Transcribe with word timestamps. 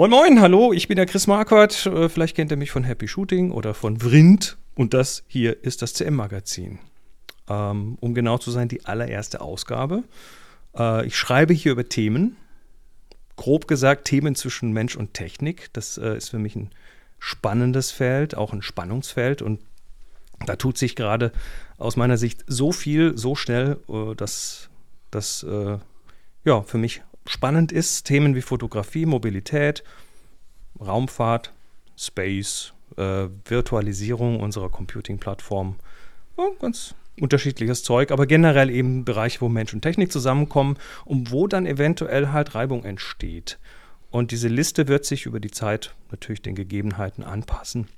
Moin 0.00 0.10
Moin, 0.12 0.40
hallo, 0.40 0.72
ich 0.72 0.88
bin 0.88 0.96
der 0.96 1.04
Chris 1.04 1.26
Marquardt. 1.26 1.84
Äh, 1.84 2.08
Vielleicht 2.08 2.34
kennt 2.34 2.50
ihr 2.50 2.56
mich 2.56 2.70
von 2.70 2.84
Happy 2.84 3.06
Shooting 3.06 3.50
oder 3.50 3.74
von 3.74 4.00
Vrind. 4.00 4.56
Und 4.74 4.94
das 4.94 5.24
hier 5.26 5.62
ist 5.62 5.82
das 5.82 5.92
CM-Magazin. 5.92 6.78
Ähm, 7.50 7.98
um 8.00 8.14
genau 8.14 8.38
zu 8.38 8.50
sein, 8.50 8.68
die 8.68 8.86
allererste 8.86 9.42
Ausgabe. 9.42 10.04
Äh, 10.74 11.04
ich 11.04 11.18
schreibe 11.18 11.52
hier 11.52 11.72
über 11.72 11.86
Themen. 11.86 12.38
Grob 13.36 13.68
gesagt, 13.68 14.06
Themen 14.06 14.34
zwischen 14.34 14.72
Mensch 14.72 14.96
und 14.96 15.12
Technik. 15.12 15.68
Das 15.74 15.98
äh, 15.98 16.16
ist 16.16 16.30
für 16.30 16.38
mich 16.38 16.56
ein 16.56 16.70
spannendes 17.18 17.90
Feld, 17.90 18.34
auch 18.34 18.54
ein 18.54 18.62
Spannungsfeld. 18.62 19.42
Und 19.42 19.60
da 20.46 20.56
tut 20.56 20.78
sich 20.78 20.96
gerade 20.96 21.30
aus 21.76 21.96
meiner 21.96 22.16
Sicht 22.16 22.42
so 22.46 22.72
viel, 22.72 23.18
so 23.18 23.34
schnell, 23.34 23.76
dass 24.16 24.70
das 25.10 25.44
ja, 26.44 26.62
für 26.62 26.78
mich 26.78 27.02
spannend 27.30 27.72
ist. 27.72 28.04
Themen 28.04 28.34
wie 28.34 28.42
Fotografie, 28.42 29.06
Mobilität, 29.06 29.84
Raumfahrt, 30.80 31.52
Space, 31.96 32.72
äh, 32.96 33.28
Virtualisierung 33.44 34.40
unserer 34.40 34.68
Computing-Plattform. 34.68 35.76
Ja, 36.36 36.44
ganz 36.60 36.94
unterschiedliches 37.20 37.82
Zeug, 37.82 38.12
aber 38.12 38.26
generell 38.26 38.70
eben 38.70 39.04
Bereiche, 39.04 39.40
wo 39.42 39.48
Mensch 39.48 39.74
und 39.74 39.82
Technik 39.82 40.10
zusammenkommen 40.10 40.76
und 41.04 41.30
wo 41.30 41.46
dann 41.46 41.66
eventuell 41.66 42.28
halt 42.28 42.54
Reibung 42.54 42.84
entsteht. 42.84 43.58
Und 44.10 44.32
diese 44.32 44.48
Liste 44.48 44.88
wird 44.88 45.04
sich 45.04 45.26
über 45.26 45.38
die 45.38 45.50
Zeit 45.50 45.94
natürlich 46.10 46.42
den 46.42 46.54
Gegebenheiten 46.54 47.22
anpassen. 47.22 47.88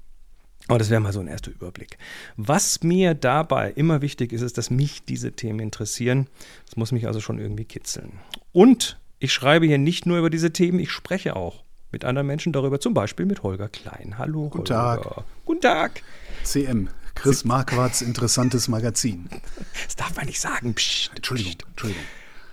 Aber 0.69 0.78
das 0.78 0.91
wäre 0.91 1.00
mal 1.00 1.12
so 1.12 1.20
ein 1.20 1.27
erster 1.27 1.50
Überblick. 1.50 1.98
Was 2.36 2.83
mir 2.83 3.14
dabei 3.14 3.72
immer 3.72 4.02
wichtig 4.02 4.33
ist, 4.33 4.42
ist, 4.42 4.58
dass 4.58 4.70
mich 4.70 5.05
diese 5.05 5.33
Themen 5.33 5.60
interessieren. 5.60 6.28
Das 6.66 6.77
muss 6.77 6.92
mich 6.92 7.06
also 7.06 7.20
schon 7.20 7.38
irgendwie 7.38 7.64
kitzeln. 7.64 8.20
Und 8.52 8.98
ich 9.22 9.32
schreibe 9.32 9.66
hier 9.66 9.78
nicht 9.78 10.04
nur 10.04 10.18
über 10.18 10.30
diese 10.30 10.52
Themen, 10.52 10.80
ich 10.80 10.90
spreche 10.90 11.36
auch 11.36 11.62
mit 11.92 12.04
anderen 12.04 12.26
Menschen 12.26 12.52
darüber, 12.52 12.80
zum 12.80 12.92
Beispiel 12.92 13.24
mit 13.24 13.44
Holger 13.44 13.68
Klein. 13.68 14.18
Hallo, 14.18 14.48
Guten 14.48 14.74
Holger. 14.74 15.02
Tag. 15.02 15.24
Guten 15.44 15.60
Tag. 15.60 16.02
CM, 16.42 16.88
Chris 17.14 17.44
Marquards 17.44 18.02
interessantes 18.02 18.66
Magazin. 18.66 19.28
Das 19.84 19.97
darf 19.97 20.16
man 20.16 20.27
nicht 20.27 20.41
sagen. 20.41 20.74
Psst, 20.74 21.12
Entschuldigung, 21.14 21.52
psst. 21.52 21.69
Entschuldigung. 21.69 22.02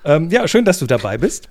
Ähm, 0.04 0.30
ja, 0.30 0.48
schön, 0.48 0.64
dass 0.64 0.78
du 0.78 0.86
dabei 0.86 1.18
bist. 1.18 1.50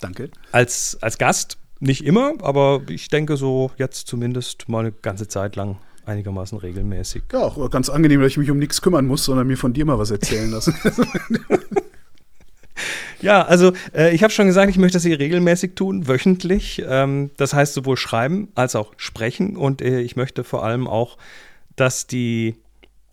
Danke. 0.00 0.30
Als, 0.50 0.96
als 1.02 1.18
Gast 1.18 1.58
nicht 1.80 2.04
immer, 2.04 2.32
aber 2.40 2.82
ich 2.88 3.08
denke 3.08 3.36
so 3.36 3.70
jetzt 3.76 4.06
zumindest 4.06 4.68
mal 4.70 4.80
eine 4.80 4.92
ganze 4.92 5.28
Zeit 5.28 5.56
lang 5.56 5.76
einigermaßen 6.06 6.56
regelmäßig. 6.56 7.24
Ja, 7.32 7.40
auch 7.40 7.70
ganz 7.70 7.90
angenehm, 7.90 8.20
dass 8.20 8.28
ich 8.28 8.38
mich 8.38 8.50
um 8.50 8.58
nichts 8.58 8.80
kümmern 8.80 9.06
muss, 9.06 9.24
sondern 9.24 9.46
mir 9.46 9.58
von 9.58 9.74
dir 9.74 9.84
mal 9.84 9.98
was 9.98 10.10
erzählen 10.10 10.50
lassen. 10.50 10.74
Ja, 13.24 13.40
also 13.46 13.72
äh, 13.94 14.14
ich 14.14 14.22
habe 14.22 14.34
schon 14.34 14.46
gesagt, 14.46 14.68
ich 14.68 14.76
möchte 14.76 14.96
das 14.96 15.02
hier 15.02 15.18
regelmäßig 15.18 15.76
tun, 15.76 16.06
wöchentlich. 16.08 16.84
Ähm, 16.86 17.30
das 17.38 17.54
heißt 17.54 17.72
sowohl 17.72 17.96
schreiben 17.96 18.48
als 18.54 18.76
auch 18.76 18.92
sprechen. 18.98 19.56
Und 19.56 19.80
äh, 19.80 20.02
ich 20.02 20.14
möchte 20.14 20.44
vor 20.44 20.62
allem 20.62 20.86
auch, 20.86 21.16
dass 21.74 22.06
die, 22.06 22.56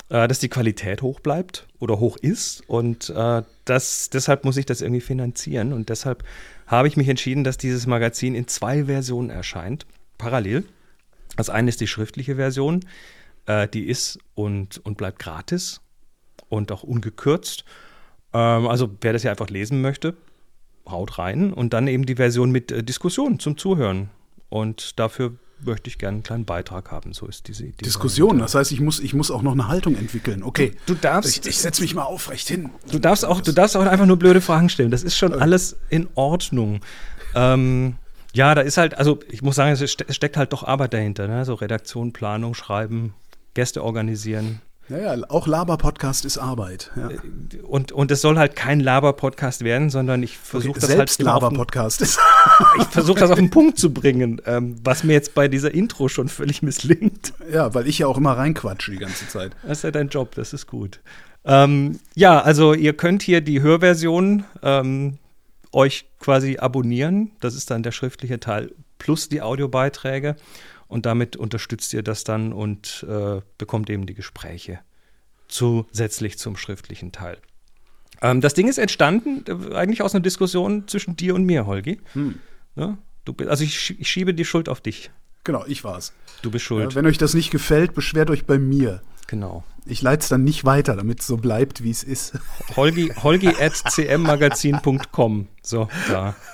äh, 0.09 0.27
dass 0.27 0.39
die 0.39 0.49
Qualität 0.49 1.01
hoch 1.01 1.21
bleibt 1.21 1.65
oder 1.79 2.01
hoch 2.01 2.17
ist. 2.17 2.61
Und 2.67 3.09
äh, 3.09 3.43
das, 3.63 4.09
deshalb 4.09 4.43
muss 4.43 4.57
ich 4.57 4.65
das 4.65 4.81
irgendwie 4.81 4.99
finanzieren. 4.99 5.71
Und 5.71 5.87
deshalb 5.87 6.25
habe 6.67 6.89
ich 6.89 6.97
mich 6.97 7.07
entschieden, 7.07 7.45
dass 7.45 7.57
dieses 7.57 7.87
Magazin 7.87 8.35
in 8.35 8.49
zwei 8.49 8.87
Versionen 8.87 9.29
erscheint, 9.29 9.85
parallel. 10.17 10.65
Das 11.37 11.49
eine 11.49 11.69
ist 11.69 11.79
die 11.79 11.87
schriftliche 11.87 12.35
Version, 12.35 12.81
äh, 13.45 13.65
die 13.65 13.87
ist 13.87 14.19
und, 14.35 14.85
und 14.85 14.97
bleibt 14.97 15.19
gratis 15.19 15.79
und 16.49 16.69
auch 16.73 16.83
ungekürzt. 16.83 17.63
Ähm, 18.33 18.67
also 18.67 18.89
wer 19.01 19.13
das 19.13 19.23
ja 19.23 19.31
einfach 19.31 19.49
lesen 19.49 19.81
möchte, 19.81 20.15
haut 20.87 21.17
rein. 21.17 21.53
Und 21.53 21.73
dann 21.73 21.87
eben 21.87 22.05
die 22.05 22.15
Version 22.15 22.51
mit 22.51 22.71
äh, 22.71 22.83
Diskussion 22.83 23.39
zum 23.39 23.57
Zuhören. 23.57 24.09
Und 24.49 24.99
dafür 24.99 25.33
möchte 25.63 25.89
ich 25.89 25.97
gerne 25.99 26.15
einen 26.15 26.23
kleinen 26.23 26.45
Beitrag 26.45 26.91
haben. 26.91 27.13
So 27.13 27.27
ist 27.27 27.47
diese 27.47 27.63
Idee. 27.65 27.83
Diskussion, 27.85 28.39
das 28.39 28.55
heißt, 28.55 28.71
ich 28.71 28.81
muss, 28.81 28.99
ich 28.99 29.13
muss 29.13 29.29
auch 29.29 29.43
noch 29.43 29.51
eine 29.51 29.67
Haltung 29.67 29.95
entwickeln. 29.95 30.41
Okay. 30.43 30.71
Du 30.87 30.95
darfst- 30.95 31.37
Ich, 31.37 31.45
ich 31.45 31.57
setze 31.59 31.81
mich 31.83 31.93
mal 31.93 32.03
aufrecht 32.03 32.47
hin. 32.47 32.71
Du 32.91 32.97
darfst 32.99 33.23
auch, 33.23 33.41
du 33.41 33.51
darfst 33.51 33.77
auch 33.77 33.85
einfach 33.85 34.07
nur 34.07 34.17
blöde 34.17 34.41
Fragen 34.41 34.69
stellen. 34.69 34.89
Das 34.91 35.03
ist 35.03 35.15
schon 35.15 35.33
alles 35.33 35.77
in 35.89 36.07
Ordnung. 36.15 36.81
Ähm, 37.35 37.95
ja, 38.33 38.55
da 38.55 38.61
ist 38.61 38.77
halt, 38.77 38.97
also 38.97 39.19
ich 39.29 39.41
muss 39.41 39.55
sagen, 39.55 39.71
es 39.71 39.91
steckt 39.91 40.35
halt 40.37 40.51
doch 40.51 40.63
Arbeit 40.63 40.93
dahinter. 40.93 41.27
Ne? 41.27 41.45
So 41.45 41.53
Redaktion, 41.53 42.11
Planung, 42.11 42.55
Schreiben, 42.55 43.13
Gäste 43.53 43.83
organisieren. 43.83 44.61
Naja, 44.91 45.15
auch 45.29 45.47
Laber-Podcast 45.47 46.25
ist 46.25 46.37
Arbeit. 46.37 46.91
Ja. 46.97 47.11
Und, 47.63 47.93
und 47.93 48.11
es 48.11 48.19
soll 48.19 48.37
halt 48.37 48.57
kein 48.57 48.81
Laber-Podcast 48.81 49.63
werden, 49.63 49.89
sondern 49.89 50.21
ich 50.21 50.37
versuche 50.37 50.81
das 50.81 50.89
halt 50.89 50.97
Selbst 50.97 51.13
auf 51.13 51.17
den- 51.17 51.25
Laber-Podcast 51.27 52.01
ist. 52.01 52.19
ich 52.77 52.87
versuche 52.87 53.21
das 53.21 53.29
auf 53.31 53.37
den 53.37 53.49
Punkt 53.49 53.79
zu 53.79 53.93
bringen, 53.93 54.41
ähm, 54.45 54.75
was 54.83 55.05
mir 55.05 55.13
jetzt 55.13 55.33
bei 55.33 55.47
dieser 55.47 55.73
Intro 55.73 56.09
schon 56.09 56.27
völlig 56.27 56.61
misslingt. 56.61 57.31
ja, 57.49 57.73
weil 57.73 57.87
ich 57.87 57.99
ja 57.99 58.07
auch 58.07 58.17
immer 58.17 58.33
reinquatsche 58.33 58.91
die 58.91 58.97
ganze 58.97 59.29
Zeit. 59.29 59.53
Das 59.63 59.77
ist 59.77 59.83
ja 59.85 59.91
dein 59.91 60.09
Job, 60.09 60.35
das 60.35 60.51
ist 60.51 60.67
gut. 60.67 60.99
Ähm, 61.45 61.97
ja, 62.13 62.41
also 62.41 62.73
ihr 62.73 62.91
könnt 62.91 63.23
hier 63.23 63.39
die 63.39 63.61
Hörversion 63.61 64.43
ähm, 64.61 65.19
euch 65.71 66.05
quasi 66.19 66.57
abonnieren. 66.57 67.31
Das 67.39 67.55
ist 67.55 67.71
dann 67.71 67.81
der 67.81 67.93
schriftliche 67.93 68.41
Teil 68.41 68.73
plus 68.99 69.29
die 69.29 69.41
Audiobeiträge. 69.41 70.35
Und 70.91 71.05
damit 71.05 71.37
unterstützt 71.37 71.93
ihr 71.93 72.03
das 72.03 72.25
dann 72.25 72.51
und 72.51 73.05
äh, 73.09 73.39
bekommt 73.57 73.89
eben 73.89 74.05
die 74.05 74.13
Gespräche 74.13 74.79
zusätzlich 75.47 76.37
zum 76.37 76.57
schriftlichen 76.57 77.11
Teil. 77.13 77.37
Ähm, 78.21 78.41
das 78.41 78.53
Ding 78.53 78.67
ist 78.67 78.77
entstanden 78.77 79.43
äh, 79.47 79.73
eigentlich 79.75 80.01
aus 80.01 80.13
einer 80.13 80.21
Diskussion 80.21 80.87
zwischen 80.87 81.15
dir 81.15 81.33
und 81.35 81.45
mir, 81.45 81.65
Holgi. 81.65 81.99
Ja, 82.75 82.97
du, 83.25 83.33
bi- 83.33 83.47
also 83.47 83.63
ich, 83.63 83.99
ich 83.99 84.09
schiebe 84.09 84.33
die 84.33 84.43
Schuld 84.45 84.67
auf 84.69 84.81
dich. 84.81 85.11
Genau, 85.45 85.63
ich 85.65 85.83
war's. 85.83 86.13
Du 86.41 86.51
bist 86.51 86.65
schuld. 86.65 86.91
Ja, 86.91 86.95
wenn 86.95 87.05
euch 87.05 87.17
das 87.17 87.33
nicht 87.33 87.51
gefällt, 87.51 87.93
beschwert 87.93 88.29
euch 88.29 88.45
bei 88.45 88.57
mir. 88.59 89.01
genau. 89.27 89.63
Ich 89.87 90.03
leite 90.03 90.21
es 90.21 90.29
dann 90.29 90.43
nicht 90.43 90.63
weiter, 90.63 90.95
damit 90.95 91.21
es 91.21 91.27
so 91.27 91.37
bleibt, 91.37 91.83
wie 91.83 91.89
es 91.89 92.03
ist. 92.03 92.37
Holgi, 92.75 93.11
Holgi 93.23 93.47
at 93.47 93.81
cmmagazin.com. 93.95 95.47
So, 95.63 95.87
da. 96.09 96.35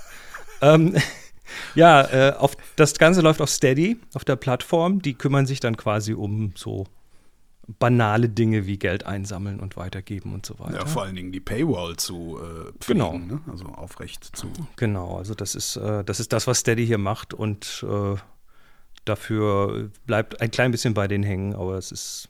Ähm, 0.59 0.96
ja, 1.75 2.02
äh, 2.30 2.34
auf, 2.34 2.56
das 2.75 2.94
Ganze 2.96 3.22
läuft 3.22 3.41
auf 3.41 3.50
Steady, 3.50 3.97
auf 4.13 4.25
der 4.25 4.35
Plattform. 4.35 5.02
Die 5.02 5.13
kümmern 5.13 5.46
sich 5.46 5.59
dann 5.59 5.78
quasi 5.78 6.13
um 6.13 6.53
so 6.56 6.85
banale 7.80 8.30
Dinge 8.30 8.66
wie 8.66 8.78
Geld 8.78 9.06
einsammeln 9.06 9.59
und 9.59 9.75
weitergeben 9.75 10.34
und 10.34 10.46
so 10.46 10.57
weiter. 10.57 10.75
Ja, 10.80 10.86
vor 10.86 11.03
allen 11.03 11.16
Dingen 11.16 11.34
die 11.34 11.41
Paywall 11.41 11.97
zu 11.97 12.40
äh, 12.40 12.72
pflegen, 12.80 13.00
Genau. 13.00 13.18
ne? 13.18 13.41
also 13.52 13.66
aufrecht 13.66 14.24
zu. 14.38 14.47
Genau, 14.78 15.18
also 15.18 15.34
das 15.36 15.53
ist, 15.53 15.75
äh, 15.75 16.03
das 16.06 16.22
ist 16.22 16.31
das, 16.31 16.47
was 16.47 16.59
Steady 16.59 16.86
hier 16.88 16.97
macht 16.97 17.34
und 17.34 17.86
äh, 17.90 18.16
dafür 19.06 19.90
bleibt 20.06 20.41
ein 20.41 20.52
klein 20.52 20.72
bisschen 20.72 20.94
bei 20.94 21.07
denen 21.07 21.24
hängen, 21.24 21.56
aber 21.56 21.78
es 21.78 21.91
ist, 21.91 22.30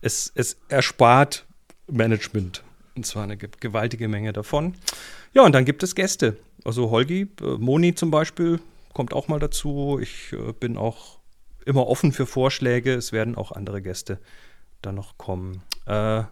es, 0.00 0.32
es 0.34 0.56
erspart 0.68 1.46
Management 1.90 2.62
und 2.96 3.06
zwar 3.06 3.22
eine 3.24 3.36
ge- 3.36 3.50
gewaltige 3.60 4.08
Menge 4.08 4.32
davon. 4.32 4.74
Ja, 5.34 5.42
und 5.42 5.52
dann 5.52 5.64
gibt 5.64 5.82
es 5.84 5.94
Gäste. 5.94 6.36
Also 6.64 6.90
Holgi, 6.90 7.28
äh, 7.40 7.44
Moni 7.58 7.94
zum 7.94 8.10
Beispiel 8.10 8.60
kommt 8.92 9.12
auch 9.12 9.28
mal 9.28 9.38
dazu. 9.38 9.98
Ich 10.00 10.32
äh, 10.32 10.52
bin 10.52 10.76
auch 10.76 11.18
immer 11.64 11.86
offen 11.86 12.12
für 12.12 12.26
Vorschläge. 12.26 12.94
Es 12.94 13.12
werden 13.12 13.36
auch 13.36 13.52
andere 13.52 13.82
Gäste 13.82 14.18
dann 14.82 14.94
noch 14.94 15.18
kommen. 15.18 15.62
Äh, 15.86 16.24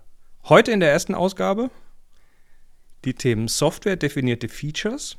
heute 0.45 0.73
in 0.73 0.81
der 0.81 0.91
ersten 0.91 1.15
Ausgabe 1.15 1.71
die 3.05 3.15
Themen 3.15 3.49
Software 3.49 3.97
definierte 3.97 4.49
Features, 4.49 5.17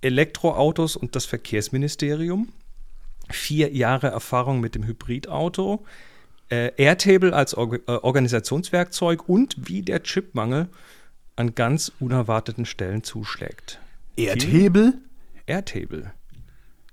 Elektroautos 0.00 0.96
und 0.96 1.14
das 1.14 1.26
Verkehrsministerium, 1.26 2.52
vier 3.30 3.72
Jahre 3.72 4.08
Erfahrung 4.08 4.60
mit 4.60 4.74
dem 4.74 4.86
Hybridauto, 4.86 5.84
äh, 6.50 6.72
Airtable 6.76 7.34
als 7.34 7.54
Org 7.54 7.82
äh, 7.86 7.90
Organisationswerkzeug 7.90 9.28
und 9.28 9.56
wie 9.58 9.82
der 9.82 10.02
Chipmangel 10.02 10.68
an 11.36 11.54
ganz 11.54 11.92
unerwarteten 12.00 12.64
Stellen 12.64 13.02
zuschlägt. 13.02 13.80
Erdhebel? 14.16 14.94
Airtable. 15.46 16.12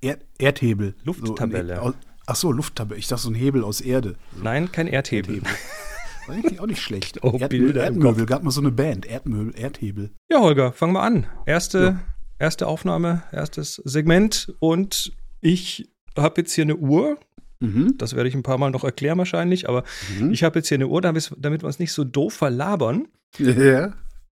Erd 0.02 0.22
Erdhebel. 0.40 0.96
Lufttabelle. 1.04 1.76
So, 1.76 1.94
ach 2.26 2.36
so, 2.36 2.52
Lufttabelle. 2.52 3.00
Ich 3.00 3.08
dachte 3.08 3.24
so 3.24 3.30
ein 3.30 3.36
Hebel 3.36 3.64
aus 3.64 3.82
Erde. 3.82 4.16
Nein, 4.42 4.72
kein. 4.72 4.88
Erdhebel. 4.88 5.42
War 6.28 6.36
eigentlich 6.36 6.60
auch 6.60 6.66
nicht 6.66 6.82
schlecht. 6.82 7.24
Oh, 7.24 7.38
Bilder 7.38 7.88
im 7.88 7.96
Erdmöbel. 7.96 8.26
Gab 8.26 8.44
mal 8.44 8.52
so 8.52 8.62
eine 8.62 8.72
Band. 8.72 9.06
Erdmöbel, 9.06 9.54
Erdhebel. 9.56 10.12
Ja, 10.30 10.40
Holger, 10.40 10.74
fangen 10.74 10.94
wir 10.94 11.04
an. 11.04 11.28
Erste, 11.46 12.00
erste 12.40 12.68
Aufnahme, 12.68 13.24
erstes 13.32 13.76
Segment 13.86 14.54
und 14.60 15.14
ich 15.40 15.90
habe 16.18 16.42
jetzt 16.42 16.54
hier 16.54 16.64
eine 16.64 16.76
Uhr. 16.76 17.18
Mhm. 17.60 17.96
Das 17.98 18.16
werde 18.16 18.28
ich 18.28 18.36
ein 18.36 18.44
paar 18.44 18.58
Mal 18.58 18.72
noch 18.72 18.84
erklären 18.84 19.18
wahrscheinlich, 19.20 19.70
aber 19.70 19.84
ich 20.32 20.44
habe 20.44 20.60
jetzt 20.60 20.68
hier 20.68 20.78
eine 20.78 20.88
Uhr, 20.88 21.02
damit, 21.02 21.32
damit 21.38 21.62
wir 21.62 21.68
uns 21.68 21.80
nicht 21.80 21.92
so 21.94 22.04
doof 22.04 22.34
verlabern. 22.34 23.08
Ja. 23.38 23.94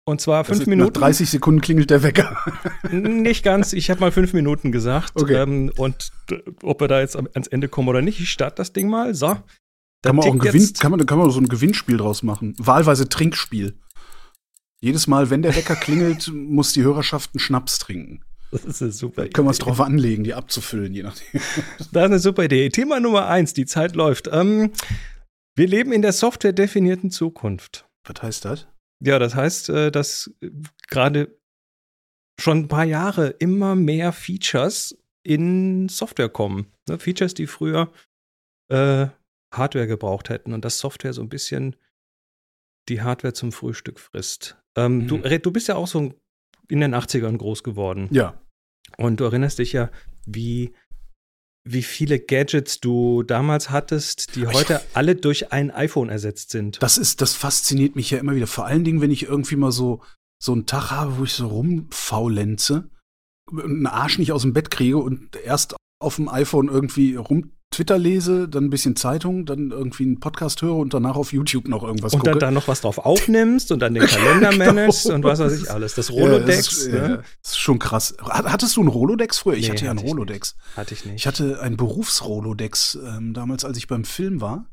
Und 0.06 0.21
zwar 0.21 0.45
fünf 0.45 0.61
ist- 0.61 0.67
Minuten. 0.67 0.93
Nach 0.93 1.01
30 1.01 1.31
Sekunden 1.31 1.61
klingelt 1.62 1.91
der 1.91 2.03
Wecker. 2.03 2.37
Nicht 2.91 3.43
ganz, 3.43 3.73
ich 3.73 3.91
habe 3.91 4.01
mal 4.01 4.12
fünf 4.12 4.33
Minuten 4.35 4.71
gesagt. 4.71 5.12
Okay. 5.17 5.35
Ähm, 5.43 5.73
und 5.77 6.11
äh, 6.31 6.37
ob 6.62 6.81
wir 6.81 6.89
da 6.89 7.01
jetzt 7.01 7.17
ans 7.17 7.47
Ende 7.49 7.69
kommen 7.69 7.89
oder 7.89 8.03
nicht, 8.03 8.21
ich 8.21 8.31
starte 8.31 8.56
das 8.56 8.73
Ding 8.73 8.89
mal. 8.89 9.15
So. 9.15 9.29
Da 9.29 10.11
Kann 10.11 10.17
man 10.17 10.29
auch 10.29 10.33
ein 10.35 10.39
Gewinn, 10.39 10.73
kann 10.75 10.91
man, 10.91 11.06
kann 11.06 11.19
man 11.19 11.31
so 11.31 11.41
ein 11.41 11.49
Gewinnspiel 11.49 11.97
draus 11.97 12.23
machen. 12.23 12.55
Wahlweise 12.59 13.09
Trinkspiel. 13.09 13.79
Jedes 14.83 15.06
Mal, 15.06 15.31
wenn 15.31 15.41
der 15.41 15.56
Wecker 15.56 15.77
klingelt, 15.77 16.29
muss 16.35 16.75
die 16.75 16.83
Hörerschaft 16.83 17.31
einen 17.33 17.41
Schnaps 17.41 17.79
trinken. 17.79 18.23
Das 18.51 18.67
ist 18.67 18.83
eine 18.83 18.93
super 18.93 19.23
Idee. 19.23 19.31
Können 19.33 19.47
wir 19.49 19.53
es 19.53 19.59
drauf 19.59 19.81
anlegen, 19.81 20.23
die 20.23 20.35
abzufüllen, 20.35 20.93
je 20.93 21.03
nachdem. 21.05 21.25
Das 21.79 21.87
ist 21.87 21.97
eine 21.97 22.19
super 22.19 22.45
Idee. 22.45 22.69
Thema 22.69 23.01
Nummer 23.01 23.27
eins, 23.27 23.55
die 23.55 23.65
Zeit 23.65 23.97
läuft. 23.97 24.29
Ähm, 24.31 24.71
wir 25.56 25.67
leben 25.67 25.93
in 25.93 26.03
der 26.03 26.12
software-definierten 26.12 27.11
Zukunft. 27.11 27.87
Was 28.06 28.23
heißt 28.23 28.45
das? 28.45 28.67
Ja, 29.00 29.19
das 29.19 29.35
heißt, 29.35 29.69
äh, 29.70 29.91
dass 29.91 30.31
gerade 30.88 31.37
schon 32.41 32.58
ein 32.58 32.69
paar 32.69 32.85
Jahre 32.85 33.29
immer 33.29 33.75
mehr 33.75 34.12
Features 34.12 34.96
in 35.23 35.88
Software 35.88 36.29
kommen. 36.29 36.73
Ne? 36.88 36.99
Features, 36.99 37.35
die 37.35 37.46
früher 37.46 37.93
äh, 38.69 39.06
Hardware 39.52 39.87
gebraucht 39.87 40.29
hätten 40.29 40.52
und 40.52 40.64
dass 40.64 40.79
Software 40.79 41.12
so 41.12 41.23
ein 41.23 41.29
bisschen 41.29 41.76
die 42.88 43.02
Hardware 43.02 43.32
zum 43.32 43.52
Frühstück 43.52 44.00
frisst. 44.00 44.56
Ähm, 44.76 44.99
mhm. 44.99 45.08
du, 45.08 45.38
du 45.38 45.50
bist 45.50 45.69
ja 45.69 45.76
auch 45.76 45.87
so 45.87 46.12
in 46.69 46.81
den 46.81 46.94
80ern 46.94 47.37
groß 47.37 47.62
geworden. 47.62 48.08
Ja. 48.11 48.41
Und 48.96 49.20
du 49.20 49.25
erinnerst 49.25 49.58
dich 49.58 49.73
ja, 49.73 49.91
wie, 50.26 50.75
wie 51.64 51.82
viele 51.82 52.20
Gadgets 52.20 52.81
du 52.81 53.22
damals 53.22 53.70
hattest, 53.70 54.37
die 54.37 54.46
heute 54.46 54.82
alle 54.93 55.16
durch 55.16 55.50
ein 55.52 55.70
iPhone 55.70 56.11
ersetzt 56.11 56.50
sind. 56.50 56.82
Das 56.82 56.99
ist, 56.99 57.22
das 57.22 57.34
fasziniert 57.34 57.96
mich 57.96 58.11
ja 58.11 58.19
immer 58.19 58.34
wieder. 58.34 58.46
Vor 58.46 58.66
allen 58.66 58.84
Dingen, 58.84 59.00
wenn 59.00 59.11
ich 59.11 59.25
irgendwie 59.25 59.56
mal 59.56 59.72
so, 59.72 60.02
so 60.43 60.52
einen 60.52 60.66
Tag 60.66 60.90
habe, 60.90 61.19
wo 61.19 61.25
ich 61.25 61.32
so 61.32 61.46
rumfaulenze, 61.46 62.90
einen 63.50 63.87
Arsch 63.87 64.19
nicht 64.19 64.32
aus 64.32 64.43
dem 64.43 64.52
Bett 64.52 64.70
kriege 64.70 64.99
und 64.99 65.37
erst 65.37 65.75
auf 66.00 66.16
dem 66.16 66.28
iPhone 66.28 66.69
irgendwie 66.69 67.16
rum 67.16 67.52
Twitter 67.75 67.99
lese, 67.99 68.49
dann 68.49 68.65
ein 68.65 68.71
bisschen 68.71 68.97
Zeitung, 68.97 69.47
dann 69.47 69.71
irgendwie 69.71 70.05
einen 70.05 70.21
Podcast 70.21 70.62
höre 70.62 70.76
und 70.76 70.94
danach 70.94 71.17
auf 71.17 71.32
YouTube 71.32 71.69
noch 71.69 71.82
irgendwas 71.82 72.15
und 72.15 72.21
gucke. 72.21 72.32
Und 72.32 72.43
dann 72.43 72.55
noch 72.55 72.69
was 72.69 72.81
drauf 72.81 72.99
aufnimmst 72.99 73.73
und 73.73 73.81
dann 73.81 73.94
den 73.94 74.06
Kalender 74.06 74.50
genau. 74.53 74.65
managst 74.65 75.06
und 75.06 75.25
was 75.25 75.38
weiß 75.38 75.62
ich 75.62 75.71
alles. 75.71 75.94
Das 75.94 76.11
Rolodex. 76.11 76.49
Ja, 76.49 76.56
das, 76.56 76.69
ist, 76.69 76.93
ne? 76.93 77.23
das 77.43 77.50
ist 77.53 77.59
schon 77.59 77.79
krass. 77.79 78.17
Hattest 78.21 78.76
du 78.76 78.81
einen 78.81 78.88
Rolodex 78.88 79.38
früher? 79.38 79.55
Ich 79.55 79.67
nee, 79.67 79.73
hatte 79.73 79.85
ja 79.85 79.91
einen 79.91 80.00
hatte 80.00 80.09
Rolodex. 80.09 80.55
Nicht. 80.55 80.76
Hatte 80.76 80.94
ich 80.94 81.05
nicht. 81.05 81.17
Ich 81.17 81.26
hatte 81.26 81.61
einen 81.61 81.76
Berufsrolodex 81.76 82.99
ähm, 83.05 83.35
damals, 83.35 83.65
als 83.65 83.77
ich 83.77 83.88
beim 83.88 84.05
Film 84.05 84.41
war. 84.41 84.67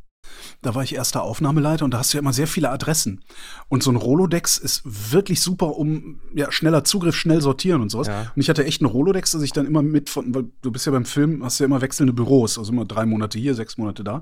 Da 0.61 0.75
war 0.75 0.83
ich 0.83 0.93
erster 0.93 1.23
Aufnahmeleiter 1.23 1.85
und 1.85 1.91
da 1.91 1.99
hast 1.99 2.13
du 2.13 2.17
ja 2.17 2.19
immer 2.19 2.33
sehr 2.33 2.47
viele 2.47 2.69
Adressen. 2.69 3.23
Und 3.67 3.81
so 3.81 3.91
ein 3.91 3.95
Rolodex 3.95 4.57
ist 4.57 4.83
wirklich 4.85 5.41
super, 5.41 5.75
um 5.75 6.19
ja, 6.35 6.51
schneller 6.51 6.83
Zugriff, 6.83 7.15
schnell 7.15 7.41
sortieren 7.41 7.81
und 7.81 7.89
sowas. 7.89 8.07
Ja. 8.07 8.31
Und 8.35 8.41
ich 8.41 8.49
hatte 8.49 8.63
echt 8.63 8.81
einen 8.81 8.91
Rolodex, 8.91 9.31
dass 9.31 9.41
ich 9.41 9.53
dann 9.53 9.65
immer 9.65 9.81
mit 9.81 10.09
von, 10.09 10.33
weil 10.35 10.45
du 10.61 10.71
bist 10.71 10.85
ja 10.85 10.91
beim 10.91 11.05
Film, 11.05 11.43
hast 11.43 11.59
ja 11.59 11.65
immer 11.65 11.81
wechselnde 11.81 12.13
Büros, 12.13 12.59
also 12.59 12.71
immer 12.71 12.85
drei 12.85 13.05
Monate 13.05 13.39
hier, 13.39 13.55
sechs 13.55 13.77
Monate 13.77 14.03
da. 14.03 14.17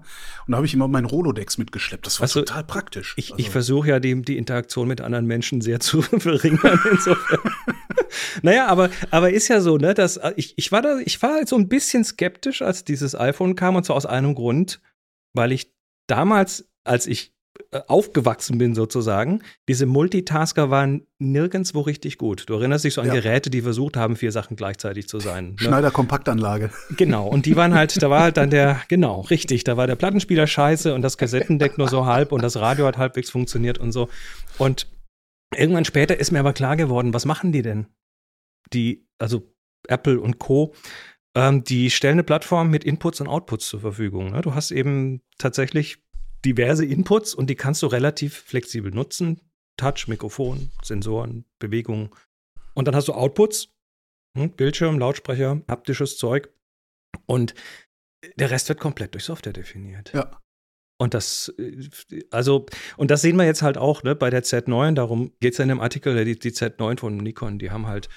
Und 0.46 0.52
da 0.52 0.58
habe 0.58 0.66
ich 0.66 0.74
immer 0.74 0.88
meinen 0.88 1.06
Rolodex 1.06 1.58
mitgeschleppt. 1.58 2.06
Das 2.06 2.20
war 2.20 2.24
also, 2.24 2.42
total 2.42 2.64
praktisch. 2.64 3.16
Ich, 3.18 3.32
also. 3.32 3.40
ich 3.40 3.50
versuche 3.50 3.90
ja 3.90 4.00
die, 4.00 4.22
die 4.22 4.38
Interaktion 4.38 4.88
mit 4.88 5.02
anderen 5.02 5.26
Menschen 5.26 5.60
sehr 5.60 5.82
zu 5.82 6.02
verringern. 6.20 6.80
Insofern. 6.90 7.40
naja, 8.42 8.68
aber, 8.68 8.90
aber 9.12 9.32
ist 9.32 9.50
ja 9.50 9.60
so, 9.60 9.78
ne, 9.78 9.94
dass 9.94 10.20
ich, 10.38 10.54
ich 10.58 10.72
war 10.72 10.82
da, 10.82 11.00
ich 11.00 11.22
war 11.22 11.34
halt 11.34 11.50
so 11.50 11.58
ein 11.58 11.68
bisschen 11.68 12.06
skeptisch, 12.06 12.62
als 12.62 12.86
dieses 12.86 13.14
iPhone 13.14 13.56
kam, 13.56 13.76
und 13.76 13.86
zwar 13.86 13.98
aus 13.98 14.06
einem 14.06 14.36
Grund, 14.36 14.80
weil 15.34 15.52
ich 15.52 15.74
damals, 16.10 16.70
als 16.84 17.08
ich 17.08 17.34
äh, 17.72 17.82
aufgewachsen 17.88 18.58
bin 18.58 18.74
sozusagen, 18.74 19.44
diese 19.68 19.86
Multitasker 19.86 20.70
waren 20.70 21.06
nirgendwo 21.20 21.82
richtig 21.82 22.18
gut. 22.18 22.46
Du 22.48 22.54
erinnerst 22.54 22.86
dich 22.86 22.94
so 22.94 23.02
an 23.02 23.08
ja. 23.08 23.14
Geräte, 23.14 23.50
die 23.50 23.62
versucht 23.62 23.98
haben, 23.98 24.16
vier 24.16 24.32
Sachen 24.32 24.56
gleichzeitig 24.56 25.08
zu 25.08 25.20
sein. 25.20 25.52
Ne? 25.52 25.58
Schneider 25.60 25.92
Kompaktanlage. 25.92 26.72
Genau, 26.96 27.28
und 27.28 27.46
die 27.46 27.56
waren 27.56 27.74
halt, 27.74 28.02
da 28.02 28.10
war 28.10 28.22
halt 28.22 28.38
dann 28.38 28.50
der, 28.50 28.82
genau, 28.88 29.22
richtig, 29.22 29.66
da 29.66 29.78
war 29.78 29.88
der 29.88 29.96
Plattenspieler 29.96 30.48
scheiße 30.48 30.94
und 30.94 31.02
das 31.02 31.18
Kassettendeck 31.18 31.78
nur 31.78 31.90
so 31.90 32.06
halb 32.06 32.32
und 32.32 32.42
das 32.42 32.56
Radio 32.58 32.86
hat 32.86 32.98
halbwegs 32.98 33.30
funktioniert 33.30 33.78
und 33.78 33.92
so. 33.92 34.10
Und 34.58 34.88
irgendwann 35.56 35.86
später 35.86 36.20
ist 36.20 36.32
mir 36.32 36.40
aber 36.40 36.54
klar 36.54 36.76
geworden, 36.76 37.14
was 37.14 37.26
machen 37.26 37.52
die 37.52 37.62
denn? 37.62 37.88
Die, 38.74 39.06
also 39.20 39.54
Apple 39.88 40.20
und 40.20 40.40
Co 40.40 40.74
ähm, 41.36 41.64
die 41.64 41.90
stellen 41.90 42.14
eine 42.14 42.24
Plattform 42.24 42.70
mit 42.70 42.84
Inputs 42.84 43.22
und 43.22 43.28
Outputs 43.28 43.68
zur 43.68 43.82
Verfügung. 43.82 44.32
Ne? 44.32 44.42
Du 44.42 44.56
hast 44.56 44.72
eben 44.72 45.22
tatsächlich 45.38 45.98
diverse 46.46 46.86
Inputs 46.86 47.34
und 47.34 47.50
die 47.50 47.56
kannst 47.56 47.82
du 47.84 47.88
relativ 47.88 48.36
flexibel 48.36 48.92
nutzen. 48.92 49.42
Touch, 49.78 50.08
Mikrofon, 50.08 50.72
Sensoren, 50.84 51.46
Bewegung. 51.60 52.16
Und 52.74 52.88
dann 52.88 52.96
hast 52.96 53.08
du 53.08 53.14
Outputs, 53.14 53.70
hm, 54.38 54.52
Bildschirm, 54.52 55.00
Lautsprecher, 55.00 55.62
haptisches 55.68 56.18
Zeug. 56.18 56.50
Und 57.26 57.54
der 58.36 58.52
Rest 58.52 58.70
wird 58.70 58.80
komplett 58.80 59.14
durch 59.14 59.24
Software 59.24 59.54
definiert. 59.54 60.12
Ja. 60.14 60.40
Und 61.02 61.14
das, 61.14 61.54
also, 62.30 62.66
und 62.98 63.10
das 63.10 63.22
sehen 63.22 63.38
wir 63.38 63.46
jetzt 63.46 63.62
halt 63.62 63.78
auch 63.78 64.04
ne, 64.04 64.16
bei 64.16 64.30
der 64.30 64.44
Z9. 64.44 64.96
Darum 64.96 65.32
geht 65.40 65.54
es 65.54 65.58
ja 65.58 65.64
in 65.64 65.70
dem 65.70 65.80
Artikel, 65.80 66.26
die, 66.26 66.38
die 66.38 66.52
Z9 66.52 67.00
von 67.00 67.16
Nikon, 67.16 67.58
die 67.58 67.72
haben 67.72 67.88
halt 67.88 68.10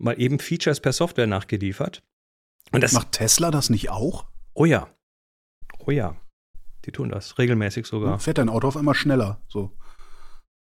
mal 0.00 0.20
eben 0.20 0.38
Features 0.38 0.80
per 0.80 0.92
Software 0.92 1.26
nachgeliefert. 1.26 2.04
Und 2.72 2.82
das 2.82 2.92
macht 2.92 3.12
Tesla 3.12 3.50
das 3.50 3.70
nicht 3.70 3.90
auch? 3.90 4.26
Oh 4.54 4.64
ja. 4.64 4.88
Oh 5.78 5.90
ja. 5.90 6.16
Die 6.84 6.92
tun 6.92 7.10
das 7.10 7.38
regelmäßig 7.38 7.86
sogar. 7.86 8.18
Fährt 8.18 8.38
dein 8.38 8.48
Auto 8.48 8.68
auf 8.68 8.76
einmal 8.76 8.94
schneller, 8.94 9.42
so. 9.48 9.76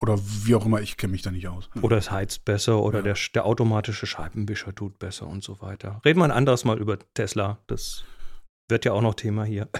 Oder 0.02 0.18
wie 0.18 0.56
auch 0.56 0.66
immer, 0.66 0.80
ich 0.80 0.96
kenne 0.96 1.12
mich 1.12 1.22
da 1.22 1.30
nicht 1.30 1.46
aus. 1.46 1.70
Oder 1.80 1.96
es 1.96 2.10
heizt 2.10 2.44
besser 2.44 2.82
oder 2.82 2.98
ja. 2.98 3.04
der, 3.04 3.16
der 3.34 3.46
automatische 3.46 4.06
Scheibenwischer 4.06 4.74
tut 4.74 4.98
besser 4.98 5.28
und 5.28 5.44
so 5.44 5.60
weiter. 5.60 6.00
Reden 6.04 6.18
wir 6.18 6.24
ein 6.24 6.32
anderes 6.32 6.64
Mal 6.64 6.78
über 6.78 6.98
Tesla. 7.14 7.62
Das 7.68 8.04
wird 8.68 8.84
ja 8.84 8.92
auch 8.92 9.00
noch 9.00 9.14
Thema 9.14 9.44
hier. 9.44 9.68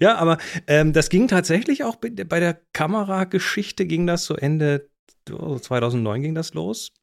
ja, 0.00 0.16
aber 0.16 0.38
ähm, 0.66 0.94
das 0.94 1.10
ging 1.10 1.28
tatsächlich 1.28 1.84
auch 1.84 1.96
bei 1.96 2.40
der 2.40 2.54
Kamerageschichte 2.72 3.84
ging 3.84 4.06
das 4.06 4.24
so 4.24 4.34
Ende 4.34 4.88
2009 5.26 6.22
ging 6.22 6.34
das 6.34 6.54
los. 6.54 6.94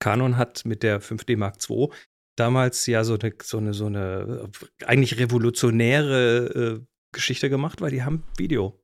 Canon 0.00 0.36
hat 0.36 0.64
mit 0.64 0.82
der 0.82 1.00
5D 1.00 1.36
Mark 1.36 1.56
II 1.68 1.88
damals 2.36 2.86
ja 2.86 3.04
so 3.04 3.18
eine, 3.18 3.32
so 3.42 3.58
eine, 3.58 3.74
so 3.74 3.86
eine 3.86 4.50
eigentlich 4.84 5.18
revolutionäre 5.18 6.80
äh, 6.80 6.86
Geschichte 7.12 7.50
gemacht, 7.50 7.80
weil 7.80 7.90
die 7.90 8.02
haben 8.02 8.24
Video 8.36 8.80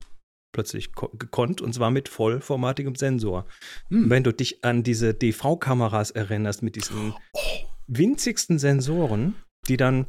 plötzlich 0.52 0.92
gekonnt 0.92 1.60
und 1.60 1.74
zwar 1.74 1.90
mit 1.90 2.08
vollformatigem 2.08 2.94
Sensor. 2.94 3.46
Hm. 3.88 4.08
Wenn 4.08 4.24
du 4.24 4.32
dich 4.32 4.64
an 4.64 4.82
diese 4.82 5.14
DV-Kameras 5.14 6.10
erinnerst 6.12 6.62
mit 6.62 6.76
diesen 6.76 7.12
oh. 7.32 7.38
winzigsten 7.86 8.58
Sensoren, 8.58 9.34
die 9.69 9.76
dann 9.76 10.06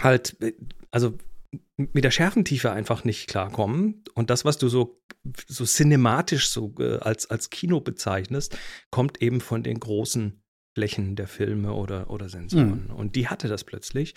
halt, 0.00 0.40
äh, 0.40 0.54
also 0.90 1.14
mit 1.76 2.04
der 2.04 2.10
Schärfentiefe 2.10 2.72
einfach 2.72 3.04
nicht 3.04 3.28
klarkommen. 3.28 4.04
Und 4.14 4.30
das, 4.30 4.44
was 4.44 4.58
du 4.58 4.68
so, 4.68 5.00
so 5.46 5.64
cinematisch 5.64 6.50
so 6.50 6.74
äh, 6.78 6.98
als, 6.98 7.30
als 7.30 7.50
Kino 7.50 7.80
bezeichnest, 7.80 8.58
kommt 8.90 9.22
eben 9.22 9.40
von 9.40 9.62
den 9.62 9.80
großen 9.80 10.42
Flächen 10.76 11.16
der 11.16 11.28
Filme 11.28 11.72
oder, 11.72 12.10
oder 12.10 12.28
Sensoren. 12.28 12.88
Mhm. 12.88 12.94
Und 12.94 13.16
die 13.16 13.28
hatte 13.28 13.48
das 13.48 13.64
plötzlich. 13.64 14.14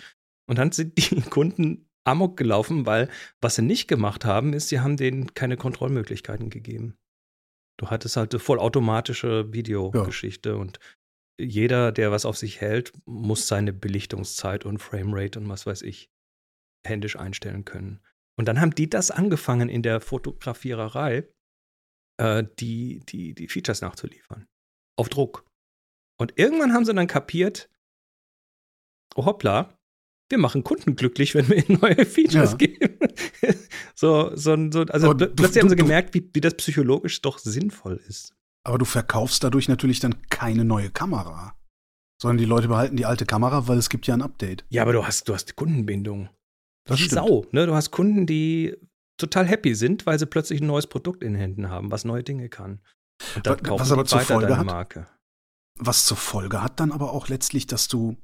Und 0.48 0.58
dann 0.58 0.72
sind 0.72 0.98
die 0.98 1.20
Kunden 1.30 1.88
amok 2.04 2.36
gelaufen, 2.36 2.84
weil 2.84 3.08
was 3.40 3.54
sie 3.54 3.62
nicht 3.62 3.88
gemacht 3.88 4.24
haben, 4.24 4.52
ist, 4.52 4.68
sie 4.68 4.80
haben 4.80 4.96
denen 4.96 5.34
keine 5.34 5.56
Kontrollmöglichkeiten 5.56 6.50
gegeben. 6.50 6.98
Du 7.78 7.88
hattest 7.88 8.16
halt 8.16 8.34
eine 8.34 8.40
vollautomatische 8.40 9.52
Videogeschichte 9.52 10.50
ja. 10.50 10.54
und 10.56 10.78
jeder, 11.40 11.90
der 11.92 12.12
was 12.12 12.26
auf 12.26 12.36
sich 12.36 12.60
hält, 12.60 12.92
muss 13.06 13.48
seine 13.48 13.72
Belichtungszeit 13.72 14.66
und 14.66 14.78
Framerate 14.78 15.38
und 15.38 15.48
was 15.48 15.64
weiß 15.64 15.82
ich 15.82 16.11
händisch 16.86 17.16
einstellen 17.16 17.64
können. 17.64 18.00
Und 18.38 18.46
dann 18.46 18.60
haben 18.60 18.74
die 18.74 18.88
das 18.88 19.10
angefangen 19.10 19.68
in 19.68 19.82
der 19.82 20.00
Fotografiererei, 20.00 21.28
äh, 22.18 22.44
die, 22.58 23.00
die, 23.08 23.34
die 23.34 23.48
Features 23.48 23.82
nachzuliefern. 23.82 24.46
Auf 24.96 25.08
Druck. 25.08 25.46
Und 26.18 26.38
irgendwann 26.38 26.72
haben 26.72 26.84
sie 26.84 26.94
dann 26.94 27.06
kapiert, 27.06 27.70
oh 29.14 29.26
hoppla, 29.26 29.76
wir 30.30 30.38
machen 30.38 30.64
Kunden 30.64 30.96
glücklich, 30.96 31.34
wenn 31.34 31.48
wir 31.48 31.56
ihnen 31.56 31.78
neue 31.80 32.06
Features 32.06 32.52
ja. 32.52 32.56
geben. 32.56 32.98
so, 33.94 34.34
so, 34.34 34.56
so, 34.70 34.80
also 34.82 35.12
du, 35.12 35.28
plötzlich 35.28 35.54
du, 35.54 35.60
haben 35.60 35.68
sie 35.68 35.76
gemerkt, 35.76 36.14
wie, 36.14 36.28
wie 36.32 36.40
das 36.40 36.54
psychologisch 36.54 37.20
doch 37.20 37.38
sinnvoll 37.38 38.00
ist. 38.08 38.34
Aber 38.64 38.78
du 38.78 38.84
verkaufst 38.84 39.44
dadurch 39.44 39.68
natürlich 39.68 40.00
dann 40.00 40.22
keine 40.28 40.64
neue 40.64 40.90
Kamera. 40.90 41.56
Sondern 42.20 42.38
die 42.38 42.44
Leute 42.44 42.68
behalten 42.68 42.96
die 42.96 43.04
alte 43.04 43.26
Kamera, 43.26 43.66
weil 43.66 43.78
es 43.78 43.90
gibt 43.90 44.06
ja 44.06 44.14
ein 44.14 44.22
Update. 44.22 44.64
Ja, 44.70 44.82
aber 44.82 44.92
du 44.92 45.04
hast, 45.04 45.28
du 45.28 45.34
hast 45.34 45.56
Kundenbindung. 45.56 46.30
Das 46.84 47.00
ist 47.00 47.10
Sau. 47.10 47.46
Ne? 47.52 47.66
Du 47.66 47.74
hast 47.74 47.90
Kunden, 47.90 48.26
die 48.26 48.76
total 49.16 49.46
happy 49.46 49.74
sind, 49.74 50.06
weil 50.06 50.18
sie 50.18 50.26
plötzlich 50.26 50.60
ein 50.60 50.66
neues 50.66 50.86
Produkt 50.86 51.22
in 51.22 51.34
den 51.34 51.40
Händen 51.40 51.68
haben, 51.68 51.90
was 51.90 52.04
neue 52.04 52.22
Dinge 52.22 52.48
kann. 52.48 52.80
Und 53.36 53.46
dann 53.46 53.58
was, 53.62 53.80
was 53.80 53.92
aber 53.92 54.04
zur 54.04 54.20
Folge 54.20 54.56
hat, 54.56 54.66
Marke. 54.66 55.06
Was 55.78 56.06
zur 56.06 56.16
Folge 56.16 56.62
hat 56.62 56.80
dann 56.80 56.92
aber 56.92 57.12
auch 57.12 57.28
letztlich, 57.28 57.66
dass 57.66 57.88
du 57.88 58.16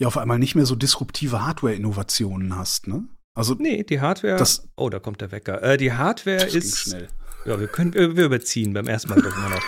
ja 0.00 0.08
auf 0.08 0.16
einmal 0.16 0.38
nicht 0.38 0.54
mehr 0.54 0.66
so 0.66 0.74
disruptive 0.74 1.44
Hardware-Innovationen 1.44 2.56
hast, 2.56 2.86
ne? 2.86 3.06
Also 3.36 3.54
nee, 3.54 3.82
die 3.82 4.00
Hardware. 4.00 4.36
Das, 4.36 4.68
oh, 4.76 4.88
da 4.88 5.00
kommt 5.00 5.20
der 5.20 5.32
Wecker. 5.32 5.62
Äh, 5.62 5.76
die 5.76 5.92
Hardware 5.92 6.44
ist. 6.44 6.78
Schnell. 6.78 7.08
Ja, 7.44 7.58
wir 7.60 7.66
können 7.66 7.92
wir, 7.92 8.16
wir 8.16 8.26
überziehen 8.26 8.72
beim 8.72 8.86
ersten 8.86 9.10
Mal 9.10 9.18
immer 9.18 9.48
noch. 9.50 9.62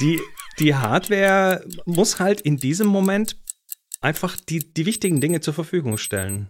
Die, 0.00 0.20
die 0.58 0.74
Hardware 0.74 1.64
muss 1.84 2.20
halt 2.20 2.40
in 2.40 2.56
diesem 2.56 2.86
Moment 2.86 3.36
einfach 4.00 4.36
die, 4.36 4.72
die 4.72 4.86
wichtigen 4.86 5.20
Dinge 5.20 5.40
zur 5.40 5.52
Verfügung 5.52 5.98
stellen. 5.98 6.48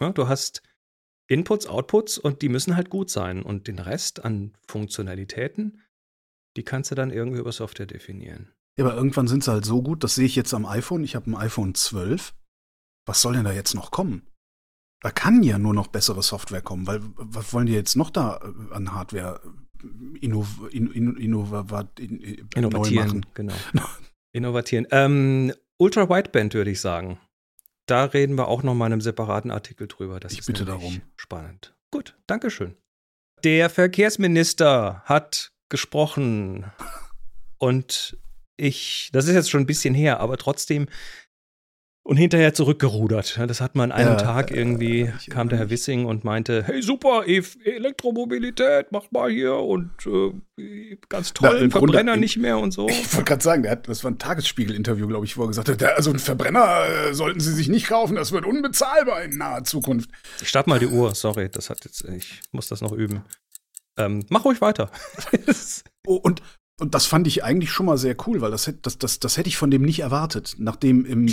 Ja, 0.00 0.12
du 0.12 0.28
hast 0.28 0.62
Inputs, 1.28 1.66
Outputs 1.66 2.18
und 2.18 2.42
die 2.42 2.48
müssen 2.48 2.76
halt 2.76 2.90
gut 2.90 3.10
sein. 3.10 3.42
Und 3.42 3.68
den 3.68 3.78
Rest 3.78 4.24
an 4.24 4.56
Funktionalitäten, 4.66 5.82
die 6.56 6.64
kannst 6.64 6.90
du 6.90 6.94
dann 6.94 7.10
irgendwie 7.10 7.38
über 7.38 7.52
Software 7.52 7.86
definieren. 7.86 8.52
Ja, 8.76 8.84
aber 8.84 8.96
irgendwann 8.96 9.28
sind 9.28 9.44
sie 9.44 9.52
halt 9.52 9.64
so 9.64 9.82
gut, 9.82 10.02
das 10.02 10.14
sehe 10.14 10.26
ich 10.26 10.36
jetzt 10.36 10.54
am 10.54 10.66
iPhone. 10.66 11.04
Ich 11.04 11.14
habe 11.14 11.30
ein 11.30 11.36
iPhone 11.36 11.74
12. 11.74 12.34
Was 13.06 13.22
soll 13.22 13.34
denn 13.34 13.44
da 13.44 13.52
jetzt 13.52 13.74
noch 13.74 13.90
kommen? 13.90 14.26
Da 15.02 15.10
kann 15.10 15.42
ja 15.42 15.58
nur 15.58 15.72
noch 15.72 15.86
bessere 15.86 16.22
Software 16.22 16.60
kommen, 16.60 16.86
weil 16.86 17.00
was 17.16 17.52
wollen 17.54 17.66
die 17.66 17.72
jetzt 17.72 17.96
noch 17.96 18.10
da 18.10 18.38
äh, 18.38 18.74
an 18.74 18.92
Hardware 18.92 19.40
innov, 20.20 20.60
in, 20.70 20.90
in, 20.92 21.16
innov, 21.16 21.52
in, 21.98 22.20
in, 22.20 22.48
Innovatieren, 22.54 23.26
genau. 23.34 23.54
Innovatieren. 24.32 24.86
Ähm, 24.90 25.52
Ultra 25.78 26.08
Wideband 26.08 26.52
würde 26.54 26.70
ich 26.70 26.80
sagen. 26.80 27.18
Da 27.90 28.04
reden 28.04 28.36
wir 28.38 28.46
auch 28.46 28.62
noch 28.62 28.74
mal 28.74 28.86
in 28.86 28.92
einem 28.92 29.00
separaten 29.00 29.50
Artikel 29.50 29.88
drüber. 29.88 30.20
Das 30.20 30.32
ich 30.32 30.40
ist 30.40 30.46
bitte 30.46 30.64
darum. 30.64 31.02
Spannend. 31.16 31.74
Gut, 31.90 32.16
Dankeschön. 32.28 32.76
Der 33.42 33.68
Verkehrsminister 33.68 35.02
hat 35.06 35.50
gesprochen 35.68 36.70
und 37.58 38.16
ich, 38.56 39.10
das 39.12 39.26
ist 39.26 39.34
jetzt 39.34 39.50
schon 39.50 39.62
ein 39.62 39.66
bisschen 39.66 39.94
her, 39.94 40.20
aber 40.20 40.36
trotzdem 40.36 40.86
und 42.10 42.16
hinterher 42.16 42.52
zurückgerudert. 42.52 43.38
Das 43.46 43.60
hat 43.60 43.76
man 43.76 43.92
an 43.92 43.98
einem 43.98 44.10
ja, 44.14 44.16
Tag 44.16 44.50
irgendwie, 44.50 45.02
äh, 45.02 45.12
kam 45.30 45.48
der 45.48 45.60
Herr 45.60 45.70
Wissing 45.70 46.06
und 46.06 46.24
meinte, 46.24 46.64
hey 46.64 46.82
super, 46.82 47.22
e 47.24 47.40
Elektromobilität, 47.62 48.90
macht 48.90 49.12
mal 49.12 49.30
hier 49.30 49.54
und 49.54 49.92
äh, 50.06 50.96
ganz 51.08 51.32
toll, 51.32 51.50
Na, 51.62 51.70
Verbrenner 51.70 52.12
Grunde, 52.12 52.16
nicht 52.16 52.36
mehr 52.36 52.58
und 52.58 52.72
so. 52.72 52.88
Ich 52.88 53.14
wollte 53.14 53.26
gerade 53.26 53.44
sagen, 53.44 53.62
der 53.62 53.70
hat, 53.70 53.88
das 53.88 54.02
war 54.02 54.10
ein 54.10 54.18
Tagesspiegel-Interview, 54.18 55.06
glaube 55.06 55.24
ich, 55.24 55.36
wo 55.36 55.44
er 55.44 55.48
gesagt 55.48 55.68
hat, 55.68 55.80
also 55.84 56.10
einen 56.10 56.18
Verbrenner 56.18 56.82
äh, 56.88 57.14
sollten 57.14 57.38
Sie 57.38 57.52
sich 57.52 57.68
nicht 57.68 57.86
kaufen, 57.86 58.16
das 58.16 58.32
wird 58.32 58.44
unbezahlbar 58.44 59.22
in 59.22 59.38
naher 59.38 59.62
Zukunft. 59.62 60.10
Ich 60.42 60.48
starte 60.48 60.68
mal 60.68 60.80
die 60.80 60.88
Uhr, 60.88 61.14
sorry, 61.14 61.48
das 61.48 61.70
hat 61.70 61.84
jetzt, 61.84 62.02
ich 62.08 62.40
muss 62.50 62.66
das 62.66 62.80
noch 62.80 62.90
üben. 62.90 63.22
Ähm, 63.96 64.26
mach 64.30 64.44
ruhig 64.44 64.60
weiter. 64.60 64.90
oh, 66.08 66.16
und 66.16 66.42
und 66.80 66.94
das 66.94 67.06
fand 67.06 67.26
ich 67.26 67.44
eigentlich 67.44 67.70
schon 67.70 67.86
mal 67.86 67.98
sehr 67.98 68.16
cool, 68.26 68.40
weil 68.40 68.50
das, 68.50 68.72
das, 68.82 68.98
das, 68.98 69.18
das 69.18 69.36
hätte 69.36 69.48
ich 69.48 69.56
von 69.56 69.70
dem 69.70 69.82
nicht 69.82 70.00
erwartet. 70.00 70.56
Nachdem 70.58 71.04
im 71.04 71.26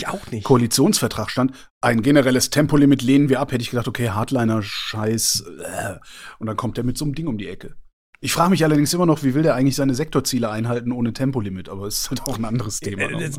Koalitionsvertrag 0.44 1.30
stand, 1.30 1.54
ein 1.82 2.02
generelles 2.02 2.50
Tempolimit 2.50 3.02
lehnen 3.02 3.30
wir 3.30 3.40
ab, 3.40 3.52
hätte 3.52 3.62
ich 3.62 3.70
gedacht, 3.70 3.88
okay, 3.88 4.10
Hardliner-Scheiß. 4.10 5.46
Äh. 5.64 5.96
Und 6.40 6.48
dann 6.48 6.58
kommt 6.58 6.78
der 6.78 6.84
mit 6.84 6.98
so 6.98 7.06
einem 7.06 7.16
Ding 7.16 7.28
um 7.28 7.38
die 7.38 7.48
Ecke. 7.48 7.76
Ich 8.20 8.32
frage 8.32 8.50
mich 8.50 8.64
allerdings 8.64 8.94
immer 8.94 9.06
noch, 9.06 9.24
wie 9.24 9.36
will 9.36 9.44
der 9.44 9.56
eigentlich 9.56 9.76
seine 9.76 9.94
Sektorziele 9.94 10.50
einhalten 10.50 10.92
ohne 10.92 11.14
Tempolimit? 11.14 11.70
Aber 11.70 11.86
es 11.86 12.02
ist 12.02 12.10
halt 12.10 12.22
auch 12.24 12.38
ein 12.38 12.46
anderes 12.46 12.80
Thema. 12.80 13.04
Äh, 13.04 13.30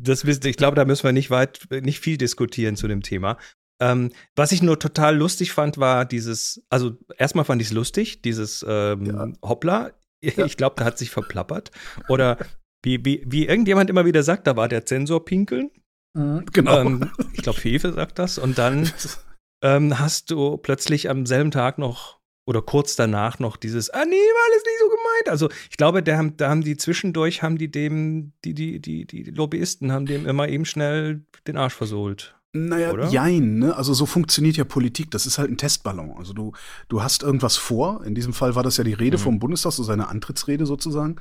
das, 0.00 0.22
das, 0.22 0.44
ich 0.44 0.56
glaube, 0.56 0.76
da 0.76 0.84
müssen 0.84 1.04
wir 1.04 1.12
nicht 1.12 1.30
weit, 1.30 1.66
nicht 1.70 2.00
viel 2.00 2.16
diskutieren 2.16 2.76
zu 2.76 2.86
dem 2.86 3.02
Thema. 3.02 3.36
Ähm, 3.80 4.10
was 4.34 4.52
ich 4.52 4.62
nur 4.62 4.78
total 4.78 5.16
lustig 5.16 5.52
fand, 5.52 5.78
war 5.78 6.04
dieses, 6.04 6.62
also 6.68 6.96
erstmal 7.16 7.44
fand 7.44 7.62
ich 7.62 7.68
es 7.68 7.74
lustig, 7.74 8.22
dieses 8.22 8.64
ähm, 8.68 9.06
ja. 9.06 9.28
Hoppla, 9.42 9.92
ja. 10.22 10.44
Ich 10.44 10.56
glaube, 10.56 10.76
der 10.76 10.86
hat 10.86 10.98
sich 10.98 11.10
verplappert. 11.10 11.70
Oder 12.08 12.38
wie, 12.82 13.04
wie, 13.04 13.24
wie 13.26 13.46
irgendjemand 13.46 13.90
immer 13.90 14.04
wieder 14.04 14.22
sagt, 14.22 14.46
da 14.46 14.56
war 14.56 14.68
der 14.68 14.86
Zensor 14.86 15.24
pinkeln. 15.24 15.70
Mhm, 16.14 16.46
genau. 16.52 16.80
Ähm, 16.80 17.10
ich 17.32 17.42
glaube, 17.42 17.60
Fefe 17.60 17.92
sagt 17.92 18.18
das. 18.18 18.38
Und 18.38 18.58
dann 18.58 18.90
ähm, 19.62 19.98
hast 19.98 20.30
du 20.30 20.56
plötzlich 20.56 21.10
am 21.10 21.26
selben 21.26 21.50
Tag 21.50 21.78
noch 21.78 22.18
oder 22.46 22.62
kurz 22.62 22.96
danach 22.96 23.38
noch 23.38 23.58
dieses, 23.58 23.90
ah 23.90 24.06
nee, 24.06 24.16
war 24.16 24.50
alles 24.50 24.64
nicht 24.64 24.78
so 24.78 24.88
gemeint. 24.88 25.28
Also 25.28 25.50
ich 25.70 25.76
glaube, 25.76 26.02
da 26.02 26.16
haben, 26.16 26.36
da 26.38 26.48
haben 26.48 26.62
die 26.62 26.78
zwischendurch, 26.78 27.42
haben 27.42 27.58
die 27.58 27.70
dem, 27.70 28.32
die, 28.42 28.54
die, 28.54 28.80
die, 28.80 29.06
die 29.06 29.24
Lobbyisten 29.24 29.92
haben 29.92 30.06
dem 30.06 30.24
immer 30.24 30.48
eben 30.48 30.64
schnell 30.64 31.26
den 31.46 31.58
Arsch 31.58 31.74
versohlt. 31.74 32.37
Naja, 32.54 32.92
Oder? 32.92 33.08
jein, 33.08 33.58
ne? 33.58 33.76
Also 33.76 33.92
so 33.92 34.06
funktioniert 34.06 34.56
ja 34.56 34.64
Politik. 34.64 35.10
Das 35.10 35.26
ist 35.26 35.38
halt 35.38 35.50
ein 35.50 35.58
Testballon. 35.58 36.16
Also 36.16 36.32
du, 36.32 36.52
du 36.88 37.02
hast 37.02 37.22
irgendwas 37.22 37.56
vor. 37.56 38.04
In 38.04 38.14
diesem 38.14 38.32
Fall 38.32 38.54
war 38.54 38.62
das 38.62 38.78
ja 38.78 38.84
die 38.84 38.94
Rede 38.94 39.18
mhm. 39.18 39.22
vom 39.22 39.38
Bundestag, 39.38 39.72
so 39.72 39.82
seine 39.82 40.08
Antrittsrede 40.08 40.64
sozusagen. 40.64 41.16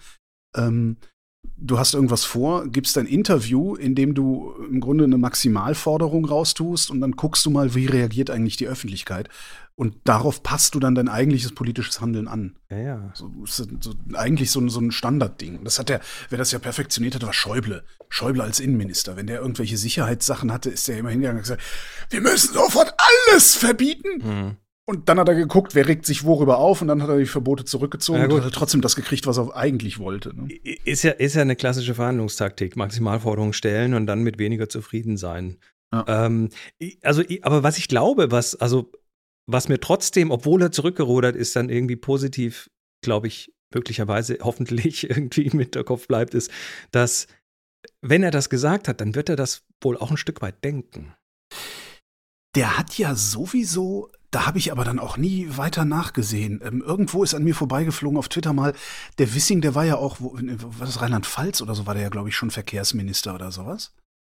Ähm, 0.55 0.97
du 1.57 1.79
hast 1.79 1.93
irgendwas 1.93 2.25
vor, 2.25 2.67
gibst 2.67 2.97
ein 2.97 3.05
Interview, 3.05 3.75
in 3.75 3.95
dem 3.95 4.13
du 4.13 4.53
im 4.69 4.79
Grunde 4.79 5.05
eine 5.05 5.17
Maximalforderung 5.17 6.25
raustust 6.25 6.91
und 6.91 7.01
dann 7.01 7.13
guckst 7.13 7.45
du 7.45 7.49
mal, 7.49 7.75
wie 7.75 7.85
reagiert 7.85 8.29
eigentlich 8.29 8.57
die 8.57 8.67
Öffentlichkeit. 8.67 9.29
Und 9.75 9.95
darauf 10.05 10.41
passt 10.41 10.73
du 10.73 10.79
dann 10.79 10.95
dein 10.95 11.07
eigentliches 11.07 11.51
politisches 11.51 12.01
Handeln 12.01 12.27
an. 12.27 12.55
Ja, 12.69 12.77
ja. 12.77 13.11
So, 13.13 13.31
so, 13.45 13.63
eigentlich 14.13 14.49
so, 14.49 14.67
so 14.69 14.79
ein 14.79 14.91
Standardding. 14.91 15.63
Das 15.63 15.77
hat 15.77 15.89
der, 15.89 16.01
wer 16.29 16.39
das 16.39 16.51
ja 16.51 16.57
perfektioniert 16.57 17.13
hat, 17.13 17.23
war 17.23 17.33
Schäuble. 17.33 17.83
Schäuble 18.09 18.43
als 18.43 18.59
Innenminister. 18.59 19.15
Wenn 19.17 19.27
der 19.27 19.39
irgendwelche 19.39 19.77
Sicherheitssachen 19.77 20.51
hatte, 20.51 20.71
ist 20.71 20.87
der 20.87 20.97
immer 20.97 21.11
hingegangen 21.11 21.37
und 21.37 21.43
gesagt, 21.43 21.61
wir 22.09 22.21
müssen 22.21 22.55
sofort 22.55 22.91
alles 22.97 23.55
verbieten. 23.55 24.09
Mhm. 24.23 24.57
Und 24.89 25.09
dann 25.09 25.19
hat 25.19 25.27
er 25.27 25.35
geguckt, 25.35 25.75
wer 25.75 25.85
regt 25.85 26.05
sich 26.05 26.23
worüber 26.23 26.59
auf 26.59 26.81
und 26.81 26.87
dann 26.87 27.03
hat 27.03 27.09
er 27.09 27.17
die 27.17 27.25
Verbote 27.25 27.65
zurückgezogen 27.65 28.21
ja, 28.21 28.27
und 28.29 28.45
hat 28.45 28.53
trotzdem 28.53 28.79
das 28.79 28.95
gekriegt, 28.95 29.27
was 29.27 29.37
er 29.37 29.53
eigentlich 29.53 29.99
wollte. 29.99 30.33
Ne? 30.33 30.53
Ist, 30.63 31.03
ja, 31.03 31.11
ist 31.11 31.35
ja 31.35 31.41
eine 31.41 31.57
klassische 31.57 31.93
Verhandlungstaktik. 31.93 32.77
Maximalforderungen 32.77 33.51
stellen 33.51 33.93
und 33.93 34.07
dann 34.07 34.23
mit 34.23 34.39
weniger 34.39 34.69
zufrieden 34.69 35.17
sein. 35.17 35.57
Ja. 35.93 36.25
Ähm, 36.25 36.49
also, 37.01 37.21
aber 37.41 37.63
was 37.63 37.77
ich 37.77 37.89
glaube, 37.89 38.31
was, 38.31 38.55
also, 38.55 38.89
was 39.45 39.67
mir 39.67 39.81
trotzdem, 39.81 40.31
obwohl 40.31 40.61
er 40.61 40.71
zurückgerudert 40.71 41.35
ist, 41.35 41.53
dann 41.57 41.67
irgendwie 41.67 41.97
positiv, 41.97 42.69
glaube 43.03 43.27
ich, 43.27 43.53
möglicherweise 43.73 44.37
hoffentlich 44.41 45.09
irgendwie 45.09 45.47
im 45.47 45.59
Hinterkopf 45.59 46.07
bleibt, 46.07 46.33
ist, 46.33 46.49
dass 46.91 47.27
wenn 48.01 48.23
er 48.23 48.31
das 48.31 48.49
gesagt 48.49 48.87
hat, 48.87 49.01
dann 49.01 49.15
wird 49.15 49.27
er 49.27 49.35
das 49.35 49.65
wohl 49.81 49.97
auch 49.97 50.11
ein 50.11 50.17
Stück 50.17 50.41
weit 50.41 50.63
denken. 50.63 51.13
Der 52.55 52.77
hat 52.77 52.97
ja 52.97 53.15
sowieso 53.15 54.09
da 54.31 54.45
habe 54.45 54.57
ich 54.57 54.71
aber 54.71 54.83
dann 54.83 54.99
auch 54.99 55.17
nie 55.17 55.47
weiter 55.57 55.85
nachgesehen. 55.85 56.61
Ähm, 56.63 56.81
irgendwo 56.81 57.23
ist 57.23 57.33
an 57.33 57.43
mir 57.43 57.55
vorbeigeflogen 57.55 58.17
auf 58.17 58.29
Twitter 58.29 58.53
mal, 58.53 58.73
der 59.17 59.33
Wissing, 59.33 59.61
der 59.61 59.75
war 59.75 59.85
ja 59.85 59.95
auch, 59.95 60.17
wo, 60.19 60.33
war 60.33 60.85
das 60.85 61.01
Rheinland-Pfalz 61.01 61.61
oder 61.61 61.75
so, 61.75 61.85
war 61.85 61.93
der 61.93 62.03
ja, 62.03 62.09
glaube 62.09 62.29
ich, 62.29 62.35
schon 62.35 62.51
Verkehrsminister 62.51 63.33
oder 63.35 63.51
sowas. 63.51 63.93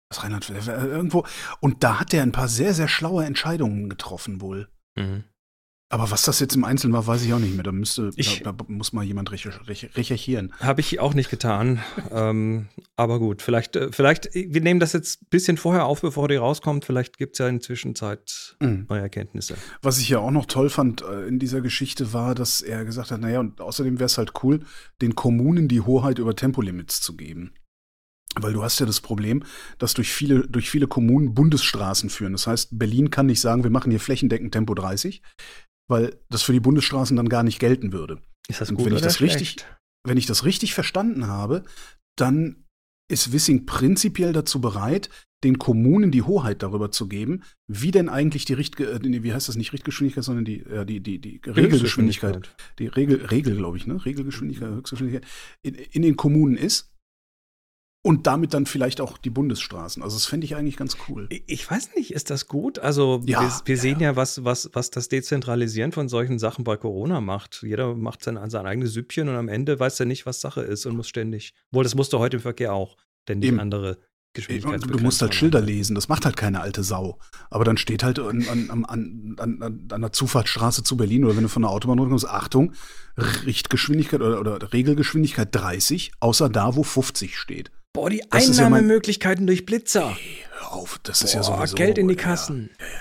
Das 0.10 0.24
Rheinland, 0.24 0.50
irgendwo. 0.50 1.26
Und 1.60 1.84
da 1.84 2.00
hat 2.00 2.14
der 2.14 2.24
ein 2.24 2.32
paar 2.32 2.48
sehr, 2.48 2.74
sehr 2.74 2.88
schlaue 2.88 3.26
Entscheidungen 3.26 3.90
getroffen 3.90 4.42
wohl. 4.42 4.68
Mhm. 4.96 5.24
Aber 5.92 6.12
was 6.12 6.22
das 6.22 6.40
jetzt 6.40 6.56
im 6.56 6.64
Einzelnen 6.64 6.94
war, 6.94 7.08
weiß 7.08 7.24
ich 7.24 7.34
auch 7.34 7.40
nicht 7.40 7.56
mehr. 7.56 7.64
Da 7.64 7.72
müsste, 7.72 8.12
ich, 8.16 8.44
da, 8.44 8.52
da, 8.52 8.66
muss 8.68 8.94
mal 8.94 9.04
jemand 9.04 9.32
recherchieren. 9.32 10.54
Habe 10.60 10.82
ich 10.82 11.00
auch 11.00 11.16
nicht 11.16 11.32
getan. 11.32 11.80
ähm, 12.12 12.68
aber 12.96 13.18
gut, 13.18 13.42
vielleicht, 13.42 13.76
äh, 13.76 13.92
vielleicht, 13.92 14.30
wir 14.36 14.62
nehmen 14.62 14.80
das 14.80 14.94
jetzt 14.94 15.24
ein 15.24 15.28
bisschen 15.32 15.58
vorher 15.58 15.86
auf, 15.86 16.02
bevor 16.02 16.28
die 16.28 16.36
rauskommt. 16.36 16.86
Vielleicht 16.86 17.18
gibt 17.18 17.34
es 17.34 17.40
ja 17.40 17.48
in 17.48 17.60
Zwischenzeit 17.60 18.56
mhm. 18.60 18.86
neue 18.88 19.02
Erkenntnisse. 19.02 19.56
Was 19.82 19.98
ich 19.98 20.10
ja 20.10 20.20
auch 20.20 20.30
noch 20.30 20.46
toll 20.46 20.70
fand 20.70 21.02
äh, 21.02 21.28
in 21.28 21.40
dieser 21.40 21.62
Geschichte 21.62 22.14
war, 22.14 22.36
dass 22.36 22.62
er 22.62 22.86
gesagt 22.86 23.10
hat, 23.10 23.20
naja, 23.20 23.40
und 23.40 23.60
außerdem 23.60 23.98
wäre 23.98 24.06
es 24.06 24.20
halt 24.20 24.34
cool, 24.44 24.60
den 25.02 25.16
Kommunen 25.16 25.68
die 25.68 25.82
Hoheit 25.82 26.20
über 26.20 26.36
Tempolimits 26.36 27.02
zu 27.02 27.18
geben. 27.18 27.54
Weil 28.36 28.54
du 28.54 28.62
hast 28.62 28.80
ja 28.80 28.86
das 28.86 29.02
Problem, 29.02 29.44
dass 29.80 29.96
durch 29.96 30.12
viele, 30.12 30.48
durch 30.48 30.70
viele 30.70 30.86
Kommunen 30.86 31.34
Bundesstraßen 31.34 32.12
führen. 32.12 32.34
Das 32.34 32.46
heißt, 32.46 32.78
Berlin 32.78 33.10
kann 33.10 33.26
nicht 33.26 33.42
sagen, 33.42 33.64
wir 33.64 33.72
machen 33.72 33.90
hier 33.90 34.00
flächendeckend 34.00 34.52
Tempo 34.52 34.76
30 34.76 35.24
weil 35.90 36.18
das 36.30 36.44
für 36.44 36.54
die 36.54 36.60
Bundesstraßen 36.60 37.18
dann 37.18 37.28
gar 37.28 37.44
nicht 37.44 37.60
gelten 37.60 37.92
würde. 37.92 38.22
Ist 38.48 38.62
das 38.62 38.70
gut 38.70 38.86
wenn 38.86 38.96
ich 38.96 39.02
das 39.02 39.18
schlecht? 39.18 39.42
richtig, 39.42 39.66
wenn 40.08 40.18
ich 40.18 40.26
das 40.26 40.46
richtig 40.46 40.74
verstanden 40.74 41.28
habe, 41.28 41.66
dann 42.18 42.64
ist 43.12 43.34
Wissing 43.34 43.66
prinzipiell 43.66 44.34
dazu 44.34 44.62
bereit, 44.62 45.10
den 45.44 45.58
Kommunen 45.58 46.12
die 46.12 46.22
Hoheit 46.22 46.64
darüber 46.64 46.92
zu 46.92 47.08
geben, 47.08 47.44
wie 47.68 47.92
denn 47.92 48.10
eigentlich 48.10 48.46
die 48.46 48.54
Richt 48.54 48.80
äh, 48.80 49.00
wie 49.02 49.34
heißt 49.34 49.48
das? 49.48 49.56
Nicht 49.56 49.74
Richtgeschwindigkeit, 49.74 50.24
sondern 50.24 50.46
die 50.46 50.60
äh, 50.62 50.86
die 50.86 51.00
die 51.00 51.20
die 51.20 51.42
Regelgeschwindigkeit, 51.46 52.56
die 52.78 52.88
Regel 52.88 53.26
Regel 53.26 53.56
glaube 53.56 53.78
ich, 53.78 53.88
ne, 53.88 54.04
Regelgeschwindigkeit, 54.04 54.70
Höchstgeschwindigkeit. 54.70 55.26
In, 55.64 55.76
in 55.76 56.02
den 56.02 56.18
Kommunen 56.18 56.58
ist 56.58 56.92
und 58.02 58.28
damit 58.28 58.54
dann 58.54 58.66
vielleicht 58.66 59.02
auch 59.02 59.18
die 59.18 59.30
Bundesstraßen. 59.30 60.02
Also 60.02 60.16
das 60.16 60.26
fände 60.26 60.46
ich 60.46 60.56
eigentlich 60.56 60.78
ganz 60.78 60.96
cool. 61.08 61.28
Ich 61.48 61.70
weiß 61.70 61.96
nicht, 61.96 62.12
ist 62.14 62.30
das 62.30 62.48
gut? 62.48 62.80
Also 62.80 63.22
ja, 63.26 63.42
wir, 63.42 63.52
wir 63.66 63.76
ja, 63.76 63.82
sehen 63.82 64.00
ja, 64.00 64.16
was, 64.16 64.46
was, 64.46 64.70
was 64.74 64.90
das 64.90 65.10
Dezentralisieren 65.10 65.92
von 65.92 66.08
solchen 66.08 66.40
Sachen 66.40 66.64
bei 66.64 66.78
Corona 66.78 67.20
macht. 67.20 67.62
Jeder 67.62 67.96
macht 67.96 68.24
sein, 68.24 68.38
sein 68.50 68.66
eigenes 68.66 68.94
Süppchen 68.94 69.28
und 69.28 69.36
am 69.36 69.50
Ende 69.50 69.80
weiß 69.80 70.00
er 70.00 70.06
nicht, 70.06 70.26
was 70.26 70.40
Sache 70.40 70.62
ist 70.62 70.86
und 70.86 70.96
muss 70.96 71.10
ständig. 71.10 71.54
Wohl, 71.72 71.84
das 71.84 71.96
musste 71.96 72.20
heute 72.20 72.38
im 72.38 72.42
Verkehr 72.42 72.74
auch, 72.74 72.96
denn 73.28 73.42
die 73.42 73.52
andere 73.52 73.98
Geschwindigkeit. 74.34 74.82
Du 74.88 75.00
musst 75.00 75.22
halt 75.22 75.36
Schilder 75.36 75.60
lesen, 75.60 75.96
das 75.96 76.08
macht 76.08 76.24
halt 76.24 76.38
keine 76.38 76.62
alte 76.62 76.84
Sau. 76.84 77.20
Aber 77.50 77.66
dann 77.66 77.78
steht 77.78 78.04
halt 78.04 78.20
an, 78.20 78.46
an, 78.48 78.86
an, 78.86 79.88
an, 79.92 80.02
der 80.02 80.12
Zufahrtsstraße 80.14 80.84
zu 80.84 80.96
Berlin 80.96 81.26
oder 81.26 81.36
wenn 81.36 81.44
du 81.44 81.50
von 81.50 81.64
der 81.64 81.72
Autobahn 81.72 82.00
runterkommst, 82.00 82.30
Achtung, 82.30 82.74
Richtgeschwindigkeit 83.18 84.22
oder, 84.22 84.40
oder 84.40 84.72
Regelgeschwindigkeit 84.72 85.54
30, 85.54 86.14
außer 86.20 86.48
da, 86.48 86.76
wo 86.76 86.84
50 86.84 87.38
steht. 87.38 87.72
Boah, 87.94 88.10
die 88.10 88.22
das 88.30 88.60
Einnahmemöglichkeiten 88.60 89.44
ja 89.44 89.48
durch 89.48 89.66
Blitzer. 89.66 90.10
Hey, 90.10 90.46
hör 90.60 90.74
auf, 90.74 91.00
das 91.04 91.20
Boah, 91.20 91.26
ist 91.26 91.34
ja 91.34 91.44
sowieso. 91.44 91.76
Geld 91.76 91.98
in 91.98 92.08
die 92.08 92.16
Kassen. 92.16 92.70
Ja, 92.80 92.86
ja, 92.86 93.00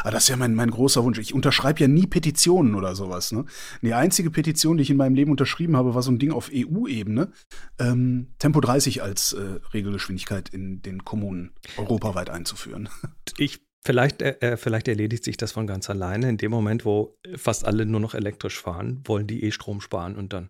aber 0.00 0.10
das 0.12 0.24
ist 0.24 0.28
ja 0.28 0.36
mein, 0.36 0.54
mein 0.54 0.70
großer 0.70 1.04
Wunsch. 1.04 1.18
Ich 1.18 1.34
unterschreibe 1.34 1.80
ja 1.80 1.88
nie 1.88 2.06
Petitionen 2.06 2.74
oder 2.74 2.94
sowas. 2.94 3.32
Ne? 3.32 3.44
Die 3.82 3.94
einzige 3.94 4.30
Petition, 4.30 4.76
die 4.76 4.82
ich 4.82 4.90
in 4.90 4.96
meinem 4.96 5.14
Leben 5.14 5.30
unterschrieben 5.30 5.76
habe, 5.76 5.94
war 5.94 6.02
so 6.02 6.10
ein 6.10 6.18
Ding 6.18 6.32
auf 6.32 6.50
EU-Ebene. 6.52 7.30
Ähm, 7.78 8.28
Tempo 8.38 8.60
30 8.60 9.02
als 9.02 9.32
äh, 9.32 9.60
Regelgeschwindigkeit 9.74 10.48
in 10.48 10.82
den 10.82 11.04
Kommunen 11.04 11.52
europaweit 11.76 12.30
einzuführen. 12.30 12.88
Ich 13.38 13.60
Vielleicht, 13.84 14.20
äh, 14.20 14.36
äh, 14.40 14.56
vielleicht 14.56 14.88
erledigt 14.88 15.22
sich 15.22 15.36
das 15.36 15.52
von 15.52 15.68
ganz 15.68 15.88
alleine. 15.88 16.28
In 16.28 16.38
dem 16.38 16.50
Moment, 16.50 16.84
wo 16.84 17.16
fast 17.36 17.64
alle 17.64 17.86
nur 17.86 18.00
noch 18.00 18.14
elektrisch 18.14 18.60
fahren, 18.60 19.00
wollen 19.04 19.28
die 19.28 19.44
eh 19.44 19.52
Strom 19.52 19.80
sparen 19.80 20.16
und 20.16 20.32
dann 20.32 20.48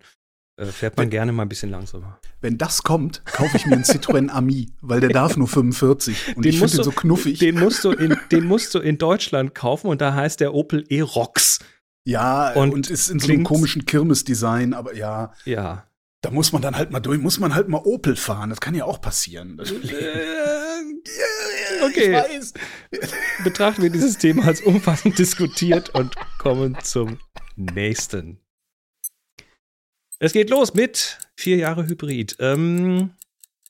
fährt 0.65 0.97
man 0.97 1.05
wenn, 1.05 1.11
gerne 1.11 1.31
mal 1.31 1.43
ein 1.43 1.49
bisschen 1.49 1.69
langsamer. 1.69 2.19
Wenn 2.41 2.57
das 2.57 2.81
kommt, 2.81 3.23
kaufe 3.25 3.57
ich 3.57 3.67
mir 3.67 3.73
einen 3.73 3.83
Citroën 3.83 4.29
Ami, 4.29 4.71
weil 4.81 4.99
der 4.99 5.09
darf 5.09 5.37
nur 5.37 5.47
45 5.47 6.35
und 6.35 6.45
den 6.45 6.51
ich 6.51 6.59
finde 6.59 6.75
den 6.75 6.83
so 6.83 6.91
knuffig. 6.91 7.39
Den 7.39 7.59
musst, 7.59 7.83
du 7.83 7.91
in, 7.91 8.17
den 8.31 8.45
musst 8.45 8.73
du 8.73 8.79
in 8.79 8.97
Deutschland 8.97 9.53
kaufen 9.53 9.87
und 9.87 10.01
da 10.01 10.15
heißt 10.15 10.39
der 10.39 10.55
Opel 10.55 10.83
E-Rox. 10.89 11.59
Ja, 12.05 12.53
und, 12.53 12.73
und 12.73 12.89
ist 12.89 13.09
in 13.09 13.19
so 13.19 13.31
einem 13.31 13.43
komischen 13.43 13.85
Kirmes-Design, 13.85 14.73
aber 14.73 14.95
ja. 14.95 15.33
Ja. 15.45 15.83
Da 16.21 16.31
muss 16.31 16.51
man 16.51 16.63
dann 16.63 16.75
halt 16.75 16.89
mal 16.89 17.01
durch, 17.01 17.19
muss 17.19 17.39
man 17.39 17.53
halt 17.53 17.67
mal 17.67 17.81
Opel 17.83 18.15
fahren. 18.15 18.49
Das 18.49 18.59
kann 18.59 18.73
ja 18.73 18.85
auch 18.85 18.99
passieren. 18.99 19.61
okay. 21.85 22.23
Betrachten 23.43 23.83
wir 23.83 23.91
dieses 23.91 24.17
Thema 24.17 24.45
als 24.45 24.61
umfassend 24.61 25.19
diskutiert 25.19 25.89
und 25.89 26.15
kommen 26.39 26.75
zum 26.81 27.19
nächsten. 27.55 28.39
Es 30.19 30.33
geht 30.33 30.49
los 30.49 30.73
mit 30.73 31.19
vier 31.35 31.57
Jahre 31.57 31.85
Hybrid. 31.85 32.37
Ähm, 32.39 33.11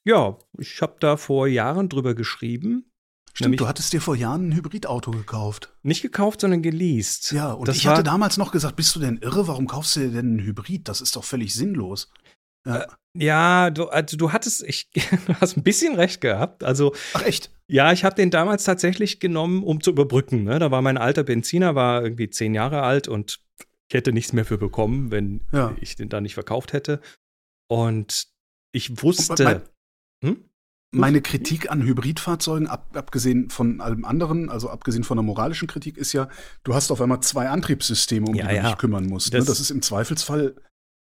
ja, 0.06 0.38
ich 0.58 0.82
habe 0.82 0.96
da 1.00 1.18
vor 1.18 1.48
Jahren 1.48 1.90
drüber 1.90 2.16
geschrieben. 2.16 2.90
Stimmt, 3.34 3.60
du 3.60 3.68
hattest 3.68 3.94
dir 3.94 4.02
vor 4.02 4.16
Jahren 4.16 4.50
ein 4.50 4.56
Hybridauto 4.56 5.12
gekauft. 5.12 5.72
Nicht 5.84 6.02
gekauft, 6.02 6.42
sondern 6.42 6.64
geleast. 6.64 7.34
Ja, 7.34 7.52
und 7.52 7.68
das 7.68 7.76
ich 7.76 7.86
hatte 7.86 8.02
damals 8.02 8.38
noch 8.38 8.52
gesagt, 8.52 8.78
bist 8.78 8.96
du 8.96 9.00
denn 9.00 9.18
irre? 9.18 9.48
Warum 9.48 9.68
kaufst 9.68 9.96
du 9.96 10.00
dir 10.00 10.10
denn 10.10 10.38
ein 10.38 10.40
Hybrid? 10.40 10.88
Das 10.88 11.02
ist 11.02 11.16
doch 11.16 11.24
völlig 11.24 11.54
sinnlos. 11.54 12.10
Ja, 12.66 12.78
äh, 12.78 12.88
ja 13.14 13.70
du, 13.70 13.90
also 13.90 14.18
du 14.18 14.32
hattest, 14.32 14.64
ich, 14.64 14.90
du 15.28 15.34
hast 15.40 15.58
ein 15.58 15.64
bisschen 15.64 15.96
recht 15.96 16.22
gehabt. 16.22 16.64
Also, 16.64 16.96
Ach 17.14 17.24
echt? 17.24 17.52
Ja, 17.68 17.92
ich 17.92 18.06
habe 18.06 18.16
den 18.16 18.32
damals 18.32 18.64
tatsächlich 18.64 19.20
genommen, 19.20 19.64
um 19.64 19.82
zu 19.82 19.92
überbrücken. 19.92 20.46
Ne? 20.46 20.58
Da 20.58 20.72
war 20.72 20.82
mein 20.82 20.98
alter 20.98 21.24
Benziner, 21.24 21.76
war 21.76 22.02
irgendwie 22.02 22.30
zehn 22.30 22.56
Jahre 22.56 22.82
alt 22.82 23.08
und 23.10 23.42
ich 23.90 23.94
hätte 23.94 24.12
nichts 24.12 24.34
mehr 24.34 24.46
für 24.46 24.58
bekommen, 24.58 25.12
wenn 25.12 25.42
ja. 25.52 25.76
ich 25.80 25.96
den 25.96 26.10
da 26.10 26.20
nicht 26.22 26.34
verkauft 26.34 26.74
hätte. 26.74 27.00
Und 27.70 28.28
ich 28.74 29.02
wusste. 29.02 29.44
Mein, 29.44 29.62
hm? 30.24 30.44
Meine 30.92 31.22
Kritik 31.22 31.70
an 31.70 31.84
Hybridfahrzeugen, 31.84 32.68
ab, 32.68 32.96
abgesehen 32.96 33.50
von 33.50 33.82
allem 33.82 34.06
anderen, 34.06 34.50
also 34.50 34.70
abgesehen 34.70 35.04
von 35.04 35.18
der 35.18 35.24
moralischen 35.24 35.68
Kritik, 35.68 35.98
ist 35.98 36.14
ja, 36.14 36.30
du 36.64 36.74
hast 36.74 36.92
auf 36.92 37.02
einmal 37.02 37.22
zwei 37.22 37.50
Antriebssysteme, 37.50 38.26
um 38.26 38.36
ja, 38.36 38.48
die 38.48 38.50
du 38.50 38.56
ja. 38.56 38.70
dich 38.70 38.78
kümmern 38.78 39.06
musst. 39.06 39.34
Ne? 39.34 39.40
Das, 39.40 39.48
ne? 39.48 39.52
das 39.52 39.60
ist 39.60 39.70
im 39.70 39.82
Zweifelsfall 39.82 40.56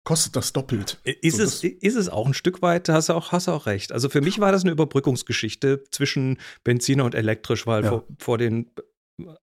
kostet 0.03 0.35
das 0.35 0.53
doppelt. 0.53 0.99
Ist, 1.03 1.37
so, 1.37 1.43
es, 1.43 1.63
ist 1.63 1.95
es 1.95 2.09
auch 2.09 2.27
ein 2.27 2.33
Stück 2.33 2.61
weit, 2.61 2.89
hast 2.89 3.09
du 3.09 3.13
auch, 3.13 3.31
hast 3.31 3.47
auch 3.47 3.65
recht. 3.65 3.91
Also 3.91 4.09
für 4.09 4.21
mich 4.21 4.39
war 4.39 4.51
das 4.51 4.63
eine 4.63 4.71
Überbrückungsgeschichte 4.71 5.83
zwischen 5.91 6.39
Benziner 6.63 7.05
und 7.05 7.15
elektrisch, 7.15 7.65
weil 7.65 7.83
vor, 7.83 8.05
vor, 8.19 8.37
den, 8.37 8.69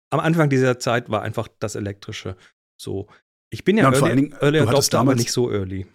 am 0.09 0.19
Anfang 0.19 0.49
dieser 0.49 0.79
Zeit 0.79 1.09
war 1.09 1.21
einfach 1.21 1.47
das 1.59 1.75
Elektrische 1.75 2.37
so. 2.77 3.07
Ich 3.49 3.63
bin 3.63 3.77
ja, 3.77 3.91
ja 3.91 3.99
Early, 3.99 4.15
Dingen, 4.15 4.35
Early 4.41 4.59
Adopter, 4.59 4.99
aber 4.99 5.15
nicht 5.15 5.31
so 5.31 5.51
early. 5.51 5.85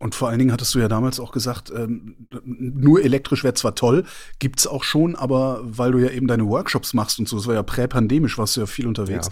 Und 0.00 0.14
vor 0.14 0.28
allen 0.28 0.38
Dingen 0.38 0.52
hattest 0.52 0.74
du 0.74 0.80
ja 0.80 0.88
damals 0.88 1.20
auch 1.20 1.32
gesagt, 1.32 1.70
ähm, 1.70 2.28
nur 2.44 3.02
elektrisch 3.02 3.44
wäre 3.44 3.54
zwar 3.54 3.74
toll, 3.74 4.04
gibt 4.38 4.58
es 4.58 4.66
auch 4.66 4.84
schon, 4.84 5.14
aber 5.14 5.60
weil 5.62 5.92
du 5.92 5.98
ja 5.98 6.10
eben 6.10 6.26
deine 6.26 6.46
Workshops 6.46 6.94
machst 6.94 7.18
und 7.18 7.28
so, 7.28 7.36
das 7.36 7.46
war 7.46 7.54
ja 7.54 7.62
präpandemisch, 7.62 8.36
warst 8.36 8.56
du 8.56 8.60
ja 8.60 8.66
viel 8.66 8.86
unterwegs. 8.86 9.30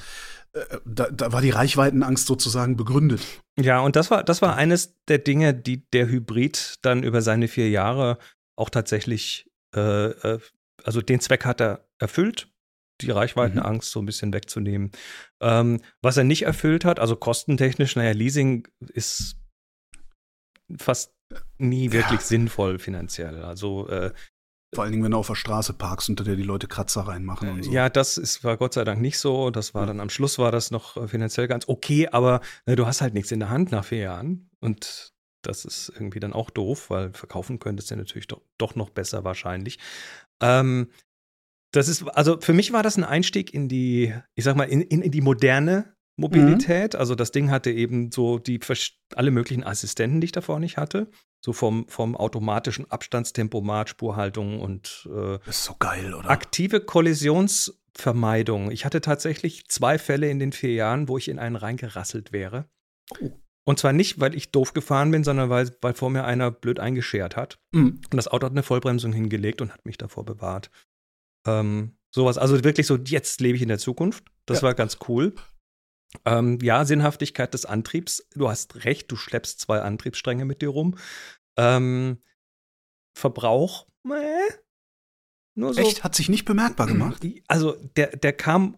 Ja. 0.55 0.61
Äh, 0.61 0.79
da, 0.85 1.11
da, 1.11 1.33
war 1.33 1.41
die 1.41 1.51
Reichweitenangst 1.51 2.27
sozusagen 2.27 2.77
begründet. 2.77 3.23
Ja, 3.59 3.81
und 3.81 3.97
das 3.97 4.11
war, 4.11 4.23
das 4.23 4.43
war 4.43 4.57
eines 4.57 4.95
der 5.09 5.19
Dinge, 5.19 5.55
die 5.55 5.89
der 5.91 6.09
Hybrid 6.09 6.77
dann 6.83 7.03
über 7.03 7.23
seine 7.23 7.49
vier 7.49 7.69
Jahre 7.69 8.19
auch 8.57 8.71
tatsächlich, 8.71 9.51
äh, 9.75 10.07
äh 10.07 10.39
also 10.85 11.01
den 11.01 11.21
Zweck 11.21 11.45
hat 11.45 11.61
er 11.61 11.89
erfüllt 11.99 12.52
die 13.07 13.13
Reichweitenangst 13.13 13.91
mhm. 13.91 13.93
so 13.93 14.01
ein 14.01 14.07
bisschen 14.07 14.33
wegzunehmen. 14.33 14.91
Ähm, 15.41 15.81
was 16.01 16.17
er 16.17 16.25
nicht 16.25 16.43
erfüllt 16.43 16.85
hat, 16.85 17.01
also 17.01 17.17
kostentechnisch, 17.17 17.97
naja, 17.97 18.13
Leasing 18.13 18.69
ist 18.93 19.37
fast 20.77 21.15
nie 21.59 21.93
wirklich 21.93 22.21
ja. 22.21 22.27
sinnvoll 22.27 22.79
finanziell. 22.79 23.43
Also 23.43 23.89
äh, 23.89 24.13
vor 24.75 24.85
allen 24.85 24.93
Dingen, 24.93 25.05
wenn 25.05 25.13
du 25.13 25.19
auf 25.19 25.27
der 25.27 25.35
Straße 25.35 25.75
parkst, 25.75 26.09
unter 26.09 26.25
der 26.25 26.37
die 26.37 26.43
Leute 26.43 26.67
Kratzer 26.67 27.03
reinmachen 27.03 27.51
und 27.51 27.65
so. 27.65 27.71
Ja, 27.71 27.91
das 27.91 28.17
ist, 28.17 28.43
war 28.43 28.57
Gott 28.57 28.73
sei 28.73 28.85
Dank 28.85 29.03
nicht 29.03 29.19
so. 29.19 29.51
Das 29.51 29.75
war 29.75 29.83
ja. 29.83 29.89
dann 29.89 30.01
am 30.01 30.09
Schluss 30.09 30.39
war 30.39 30.51
das 30.51 30.71
noch 30.71 30.97
äh, 30.97 31.09
finanziell 31.09 31.47
ganz 31.47 31.69
okay, 31.69 32.09
aber 32.09 32.41
ne, 32.65 32.75
du 32.75 32.87
hast 32.87 33.03
halt 33.03 33.13
nichts 33.13 33.31
in 33.33 33.41
der 33.41 33.51
Hand 33.51 33.71
nach 33.71 33.85
vier 33.85 33.99
Jahren. 33.99 34.51
Und 34.61 35.13
das 35.43 35.65
ist 35.67 35.91
irgendwie 35.91 36.21
dann 36.21 36.33
auch 36.33 36.49
doof, 36.49 36.89
weil 36.89 37.13
verkaufen 37.13 37.59
könntest 37.59 37.91
du 37.91 37.97
natürlich 37.97 38.29
doch, 38.29 38.41
doch 38.57 38.75
noch 38.75 38.89
besser 38.89 39.25
wahrscheinlich. 39.25 39.79
Ähm, 40.41 40.89
das 41.73 41.89
ist, 41.89 42.03
also 42.09 42.39
für 42.41 42.53
mich 42.53 42.73
war 42.73 42.83
das 42.83 42.97
ein 42.97 43.05
Einstieg 43.05 43.53
in 43.53 43.69
die, 43.69 44.15
ich 44.35 44.45
sag 44.45 44.57
mal, 44.57 44.65
in, 44.65 44.83
in, 44.83 45.03
in 45.03 45.11
die 45.11 45.23
moderne 45.23 45.97
Mobilität. 46.17 46.93
Mhm. 46.95 47.01
Also 47.01 47.15
das 47.15 47.33
Ding 47.33 47.51
hatte 47.51 47.71
eben 47.71 48.13
so 48.13 48.39
die 48.39 48.61
alle 49.15 49.31
möglichen 49.31 49.65
Assistenten, 49.65 50.21
die 50.21 50.27
ich 50.27 50.33
davor 50.33 50.61
nicht 50.61 50.77
hatte. 50.77 51.11
So 51.45 51.53
vom, 51.53 51.89
vom 51.89 52.15
automatischen 52.15 52.89
Abstandstempomat, 52.91 53.89
Spurhaltung 53.89 54.61
und 54.61 55.09
äh, 55.13 55.39
ist 55.49 55.65
so 55.65 55.75
geil, 55.79 56.15
oder? 56.15 56.31
Aktive 56.31 56.81
Kollisionsvermeidung. 56.81 58.71
Ich 58.71 58.85
hatte 58.85 59.01
tatsächlich 59.01 59.67
zwei 59.67 59.99
Fälle 59.99 60.31
in 60.31 60.39
den 60.39 60.53
vier 60.53 60.75
Jahren, 60.75 61.09
wo 61.09 61.19
ich 61.19 61.29
in 61.29 61.41
einen 61.41 61.57
reingerasselt 61.57 62.33
wäre. 62.33 62.67
Oh. 63.19 63.31
Und 63.65 63.79
zwar 63.79 63.93
nicht, 63.93 64.21
weil 64.21 64.35
ich 64.35 64.51
doof 64.51 64.73
gefahren 64.73 65.11
bin, 65.11 65.25
sondern 65.25 65.49
weil, 65.49 65.71
weil 65.81 65.95
vor 65.95 66.11
mir 66.11 66.25
einer 66.25 66.51
blöd 66.51 66.81
eingeschert 66.81 67.37
hat. 67.37 67.59
Mhm. 67.73 68.01
Und 68.11 68.17
das 68.17 68.29
Auto 68.29 68.47
hat 68.47 68.53
eine 68.53 68.63
Vollbremsung 68.63 69.13
hingelegt 69.13 69.61
und 69.61 69.73
hat 69.73 69.87
mich 69.87 69.99
davor 69.99 70.25
bewahrt. 70.25 70.71
Ähm, 71.47 71.97
sowas, 72.15 72.39
also 72.39 72.63
wirklich 72.65 72.87
so, 72.87 72.97
jetzt 72.97 73.41
lebe 73.41 73.57
ich 73.57 73.63
in 73.63 73.69
der 73.69 73.79
Zukunft. 73.79 74.25
Das 74.47 74.59
ja. 74.59 74.65
war 74.65 74.75
ganz 74.75 74.99
cool. 75.09 75.35
Ähm, 76.25 76.59
ja, 76.61 76.85
Sinnhaftigkeit 76.85 77.55
des 77.55 77.65
Antriebs. 77.65 78.27
Du 78.35 78.49
hast 78.49 78.85
recht, 78.85 79.11
du 79.11 79.17
schleppst 79.17 79.61
zwei 79.61 79.81
Antriebsstränge 79.81 80.45
mit 80.45 80.63
dir 80.63 80.69
rum. 80.69 80.97
Ähm, 81.57 82.19
Verbrauch, 83.17 83.87
äh, 84.07 84.53
nur 85.55 85.75
so. 85.75 85.81
Echt? 85.81 86.05
Hat 86.05 86.15
sich 86.15 86.29
nicht 86.29 86.45
bemerkbar 86.45 86.87
gemacht? 86.87 87.27
Also, 87.49 87.77
der, 87.97 88.17
der 88.17 88.33
kam. 88.33 88.77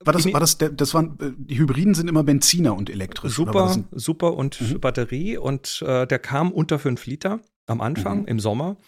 War 0.00 0.14
das, 0.14 0.32
war 0.32 0.40
das, 0.40 0.56
der, 0.56 0.70
das 0.70 0.94
waren, 0.94 1.18
äh, 1.20 1.32
die 1.36 1.58
Hybriden 1.58 1.94
sind 1.94 2.08
immer 2.08 2.24
Benziner 2.24 2.74
und 2.74 2.88
elektrisch. 2.88 3.34
Super, 3.34 3.84
super 3.92 4.34
und 4.34 4.60
mhm. 4.60 4.80
Batterie 4.80 5.36
und 5.36 5.82
äh, 5.86 6.06
der 6.06 6.18
kam 6.18 6.52
unter 6.52 6.78
5 6.78 7.04
Liter 7.04 7.40
am 7.66 7.82
Anfang 7.82 8.22
mhm. 8.22 8.28
im 8.28 8.40
Sommer 8.40 8.78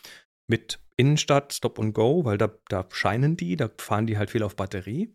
mit 0.48 0.78
Innenstadt 0.96 1.52
Stop 1.52 1.78
and 1.78 1.94
Go, 1.94 2.24
weil 2.24 2.38
da, 2.38 2.50
da 2.68 2.86
scheinen 2.90 3.36
die, 3.36 3.56
da 3.56 3.70
fahren 3.78 4.06
die 4.06 4.18
halt 4.18 4.30
viel 4.30 4.42
auf 4.42 4.56
Batterie. 4.56 5.14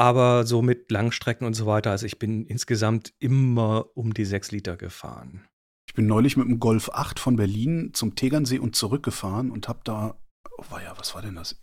Aber 0.00 0.46
so 0.46 0.62
mit 0.62 0.90
Langstrecken 0.90 1.46
und 1.46 1.54
so 1.54 1.66
weiter, 1.66 1.90
also 1.90 2.06
ich 2.06 2.18
bin 2.18 2.46
insgesamt 2.46 3.14
immer 3.18 3.86
um 3.94 4.14
die 4.14 4.24
sechs 4.24 4.52
Liter 4.52 4.76
gefahren. 4.76 5.44
Ich 5.88 5.94
bin 5.94 6.06
neulich 6.06 6.36
mit 6.36 6.46
dem 6.46 6.60
Golf 6.60 6.90
8 6.90 7.18
von 7.18 7.36
Berlin 7.36 7.90
zum 7.94 8.14
Tegernsee 8.14 8.58
und 8.58 8.76
zurückgefahren 8.76 9.50
und 9.50 9.68
hab 9.68 9.84
da, 9.84 10.16
oh 10.58 10.78
ja, 10.78 10.96
was 10.96 11.14
war 11.14 11.22
denn 11.22 11.34
das? 11.34 11.60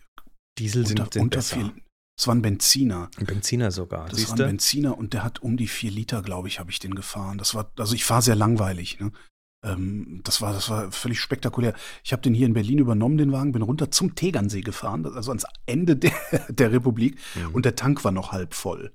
Diesel 0.57 0.85
sind, 0.85 0.99
unter, 0.99 1.13
sind 1.13 1.21
unter 1.23 1.37
besser. 1.37 1.55
Viel, 1.57 1.71
es 2.17 2.27
war 2.27 2.35
ein 2.35 2.41
Benziner. 2.41 3.09
Ein 3.17 3.25
Benziner 3.25 3.71
sogar. 3.71 4.09
Das 4.09 4.29
war 4.29 4.39
ein 4.39 4.47
Benziner 4.47 4.97
und 4.97 5.13
der 5.13 5.23
hat 5.23 5.41
um 5.41 5.57
die 5.57 5.67
vier 5.67 5.91
Liter, 5.91 6.21
glaube 6.21 6.47
ich, 6.47 6.59
habe 6.59 6.71
ich 6.71 6.79
den 6.79 6.95
gefahren. 6.95 7.37
Das 7.37 7.55
war, 7.55 7.71
also 7.77 7.93
ich 7.93 8.05
fahre 8.05 8.21
sehr 8.21 8.35
langweilig. 8.35 8.99
Ne? 8.99 9.11
Ähm, 9.65 10.21
das, 10.23 10.41
war, 10.41 10.53
das 10.53 10.69
war 10.69 10.91
völlig 10.91 11.19
spektakulär. 11.19 11.73
Ich 12.03 12.13
habe 12.13 12.21
den 12.21 12.33
hier 12.33 12.45
in 12.45 12.53
Berlin 12.53 12.79
übernommen, 12.79 13.17
den 13.17 13.31
Wagen, 13.31 13.51
bin 13.51 13.61
runter 13.61 13.91
zum 13.91 14.15
Tegernsee 14.15 14.61
gefahren, 14.61 15.05
also 15.05 15.31
ans 15.31 15.45
Ende 15.65 15.95
der, 15.95 16.13
der 16.49 16.71
Republik 16.71 17.17
mhm. 17.35 17.55
und 17.55 17.65
der 17.65 17.75
Tank 17.75 18.03
war 18.03 18.11
noch 18.11 18.31
halb 18.31 18.53
voll. 18.53 18.93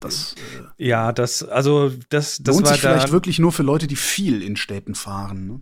Das, 0.00 0.34
äh, 0.78 0.86
ja, 0.86 1.12
das, 1.12 1.42
also 1.42 1.90
das, 2.08 2.38
das 2.38 2.54
lohnt 2.54 2.66
war 2.66 2.72
sich 2.72 2.80
vielleicht 2.80 3.12
wirklich 3.12 3.38
nur 3.38 3.52
für 3.52 3.62
Leute, 3.62 3.86
die 3.86 3.96
viel 3.96 4.42
in 4.42 4.56
Städten 4.56 4.94
fahren. 4.94 5.46
Ne? 5.46 5.60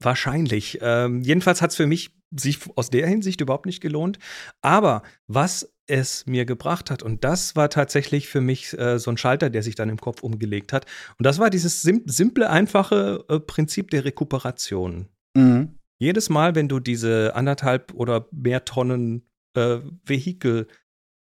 Wahrscheinlich. 0.00 0.78
Ähm, 0.82 1.22
jedenfalls 1.22 1.62
hat 1.62 1.70
es 1.70 1.76
für 1.76 1.86
mich 1.86 2.14
sich 2.38 2.58
aus 2.76 2.90
der 2.90 3.06
Hinsicht 3.06 3.40
überhaupt 3.40 3.66
nicht 3.66 3.80
gelohnt. 3.80 4.18
Aber 4.62 5.02
was 5.26 5.74
es 5.86 6.26
mir 6.26 6.44
gebracht 6.44 6.90
hat, 6.90 7.02
und 7.02 7.24
das 7.24 7.56
war 7.56 7.68
tatsächlich 7.68 8.28
für 8.28 8.40
mich 8.40 8.76
äh, 8.78 8.98
so 8.98 9.10
ein 9.10 9.16
Schalter, 9.16 9.50
der 9.50 9.62
sich 9.62 9.74
dann 9.74 9.90
im 9.90 10.00
Kopf 10.00 10.22
umgelegt 10.22 10.72
hat. 10.72 10.86
Und 11.18 11.26
das 11.26 11.38
war 11.38 11.50
dieses 11.50 11.82
sim 11.82 12.02
simple, 12.06 12.48
einfache 12.48 13.24
äh, 13.28 13.40
Prinzip 13.40 13.90
der 13.90 14.04
Rekuperation. 14.04 15.08
Mhm. 15.36 15.78
Jedes 15.98 16.28
Mal, 16.28 16.54
wenn 16.54 16.68
du 16.68 16.80
diese 16.80 17.34
anderthalb 17.34 17.92
oder 17.94 18.28
mehr 18.32 18.64
Tonnen 18.64 19.28
äh, 19.54 19.78
Vehikel 20.04 20.66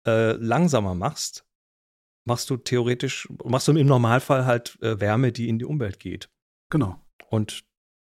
äh, 0.06 0.34
langsamer 0.34 0.96
machst, 0.96 1.46
machst 2.26 2.50
du 2.50 2.58
theoretisch, 2.58 3.28
machst 3.46 3.67
du 3.67 3.72
im 3.74 3.88
Normalfall 3.88 4.46
halt 4.46 4.78
äh, 4.82 5.00
Wärme, 5.00 5.32
die 5.32 5.48
in 5.48 5.60
die 5.60 5.65
Umwelt 5.65 6.00
geht. 6.00 6.30
Genau. 6.70 7.00
Und 7.30 7.63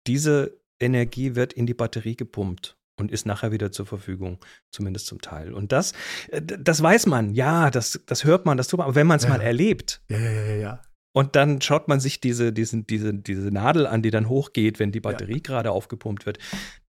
diese 0.06 0.60
Energie 0.78 1.34
wird 1.34 1.52
in 1.52 1.66
die 1.66 1.74
Batterie 1.74 2.16
gepumpt 2.16 2.76
und 2.98 3.10
ist 3.10 3.26
nachher 3.26 3.52
wieder 3.52 3.72
zur 3.72 3.86
Verfügung, 3.86 4.38
zumindest 4.70 5.06
zum 5.06 5.20
Teil. 5.20 5.52
Und 5.52 5.72
das, 5.72 5.92
äh, 6.28 6.40
das 6.42 6.82
weiß 6.82 7.06
man, 7.06 7.34
ja, 7.34 7.70
das, 7.70 8.00
das 8.06 8.24
hört 8.24 8.46
man, 8.46 8.56
das 8.56 8.68
tut 8.68 8.78
man, 8.78 8.86
aber 8.86 8.94
wenn 8.94 9.06
man 9.06 9.16
es 9.16 9.24
ja. 9.24 9.30
mal 9.30 9.40
erlebt, 9.40 10.02
ja, 10.08 10.18
ja, 10.18 10.30
ja, 10.30 10.54
ja. 10.56 10.82
Und 11.16 11.36
dann 11.36 11.60
schaut 11.60 11.86
man 11.86 12.00
sich 12.00 12.20
diese, 12.20 12.52
diesen, 12.52 12.88
diese, 12.88 13.14
diese 13.14 13.52
Nadel 13.52 13.86
an, 13.86 14.02
die 14.02 14.10
dann 14.10 14.28
hochgeht, 14.28 14.80
wenn 14.80 14.90
die 14.90 15.00
Batterie 15.00 15.34
ja. 15.34 15.42
gerade 15.42 15.70
aufgepumpt 15.70 16.26
wird. 16.26 16.38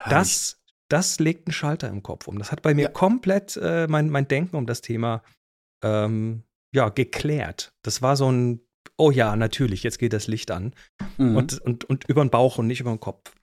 Das, 0.08 0.62
das 0.90 1.20
legt 1.20 1.48
einen 1.48 1.54
Schalter 1.54 1.90
im 1.90 2.04
Kopf 2.04 2.28
um. 2.28 2.38
Das 2.38 2.52
hat 2.52 2.62
bei 2.62 2.76
mir 2.76 2.84
ja. 2.84 2.90
komplett 2.90 3.58
äh, 3.58 3.88
mein, 3.88 4.12
mein 4.12 4.28
Denken 4.28 4.58
um 4.58 4.68
das 4.68 4.82
Thema 4.82 5.24
ähm, 5.84 6.44
ja, 6.72 6.90
geklärt. 6.90 7.74
Das 7.82 8.04
war 8.04 8.16
so 8.16 8.32
ein 8.32 8.62
oh 9.02 9.12
ja, 9.12 9.36
natürlich, 9.36 9.84
jetzt 9.84 9.98
geht 9.98 10.14
das 10.14 10.28
Licht 10.28 10.52
an. 10.52 10.74
Mhm. 11.18 11.36
Und, 11.36 11.62
und, 11.62 11.86
und 11.86 12.08
über 12.08 12.24
den 12.24 12.30
Bauch 12.30 12.58
und 12.58 12.68
nicht 12.68 12.82
über 12.82 12.92
den 12.92 13.00
Kopf. 13.00 13.34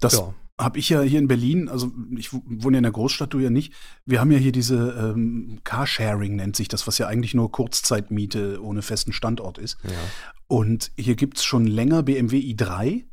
Das 0.00 0.14
ja. 0.14 0.34
Habe 0.60 0.78
ich 0.78 0.88
ja 0.88 1.00
hier 1.02 1.18
in 1.18 1.28
Berlin, 1.28 1.68
also 1.68 1.90
ich 2.16 2.32
wohne 2.32 2.76
ja 2.76 2.78
in 2.78 2.84
der 2.84 2.92
Großstadt, 2.92 3.32
du 3.32 3.38
ja 3.38 3.50
nicht. 3.50 3.72
Wir 4.04 4.20
haben 4.20 4.30
ja 4.30 4.38
hier 4.38 4.52
diese 4.52 5.12
ähm, 5.14 5.60
Carsharing, 5.64 6.36
nennt 6.36 6.56
sich 6.56 6.68
das, 6.68 6.86
was 6.86 6.98
ja 6.98 7.06
eigentlich 7.06 7.34
nur 7.34 7.50
Kurzzeitmiete 7.50 8.62
ohne 8.62 8.82
festen 8.82 9.12
Standort 9.12 9.58
ist. 9.58 9.78
Ja. 9.84 9.90
Und 10.46 10.92
hier 10.96 11.16
gibt 11.16 11.38
es 11.38 11.44
schon 11.44 11.66
länger 11.66 12.02
BMW 12.02 12.38
i3 12.38 13.04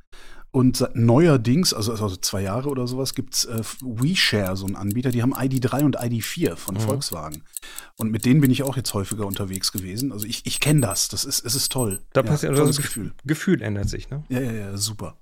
und 0.51 0.89
neuerdings, 0.95 1.73
also, 1.73 1.91
also 1.91 2.15
zwei 2.15 2.41
Jahre 2.41 2.69
oder 2.69 2.87
sowas, 2.87 3.13
gibt's 3.13 3.45
äh, 3.45 3.61
WeShare, 3.81 4.57
so 4.57 4.65
ein 4.65 4.75
Anbieter, 4.75 5.11
die 5.11 5.21
haben 5.21 5.33
ID3 5.33 5.83
und 5.83 5.99
ID4 5.99 6.55
von 6.55 6.75
mhm. 6.75 6.79
Volkswagen. 6.79 7.43
Und 7.97 8.09
mit 8.11 8.25
denen 8.25 8.41
bin 8.41 8.49
ich 8.49 8.63
auch 8.63 8.75
jetzt 8.75 8.93
häufiger 8.95 9.27
unterwegs 9.27 9.71
gewesen. 9.71 10.11
Also 10.11 10.25
ich, 10.25 10.45
ich 10.45 10.59
kenne 10.59 10.81
das. 10.81 11.07
Das 11.07 11.23
ist, 11.23 11.45
es 11.45 11.53
ist 11.53 11.71
toll. 11.71 12.01
Da 12.13 12.21
ja, 12.21 12.27
passiert 12.27 12.51
also 12.53 12.65
das 12.65 12.77
Gefühl. 12.77 13.13
Gefühl 13.25 13.61
ändert 13.61 13.89
sich, 13.89 14.09
ne? 14.09 14.23
Ja, 14.29 14.39
ja, 14.39 14.51
ja, 14.51 14.77
super. 14.77 15.17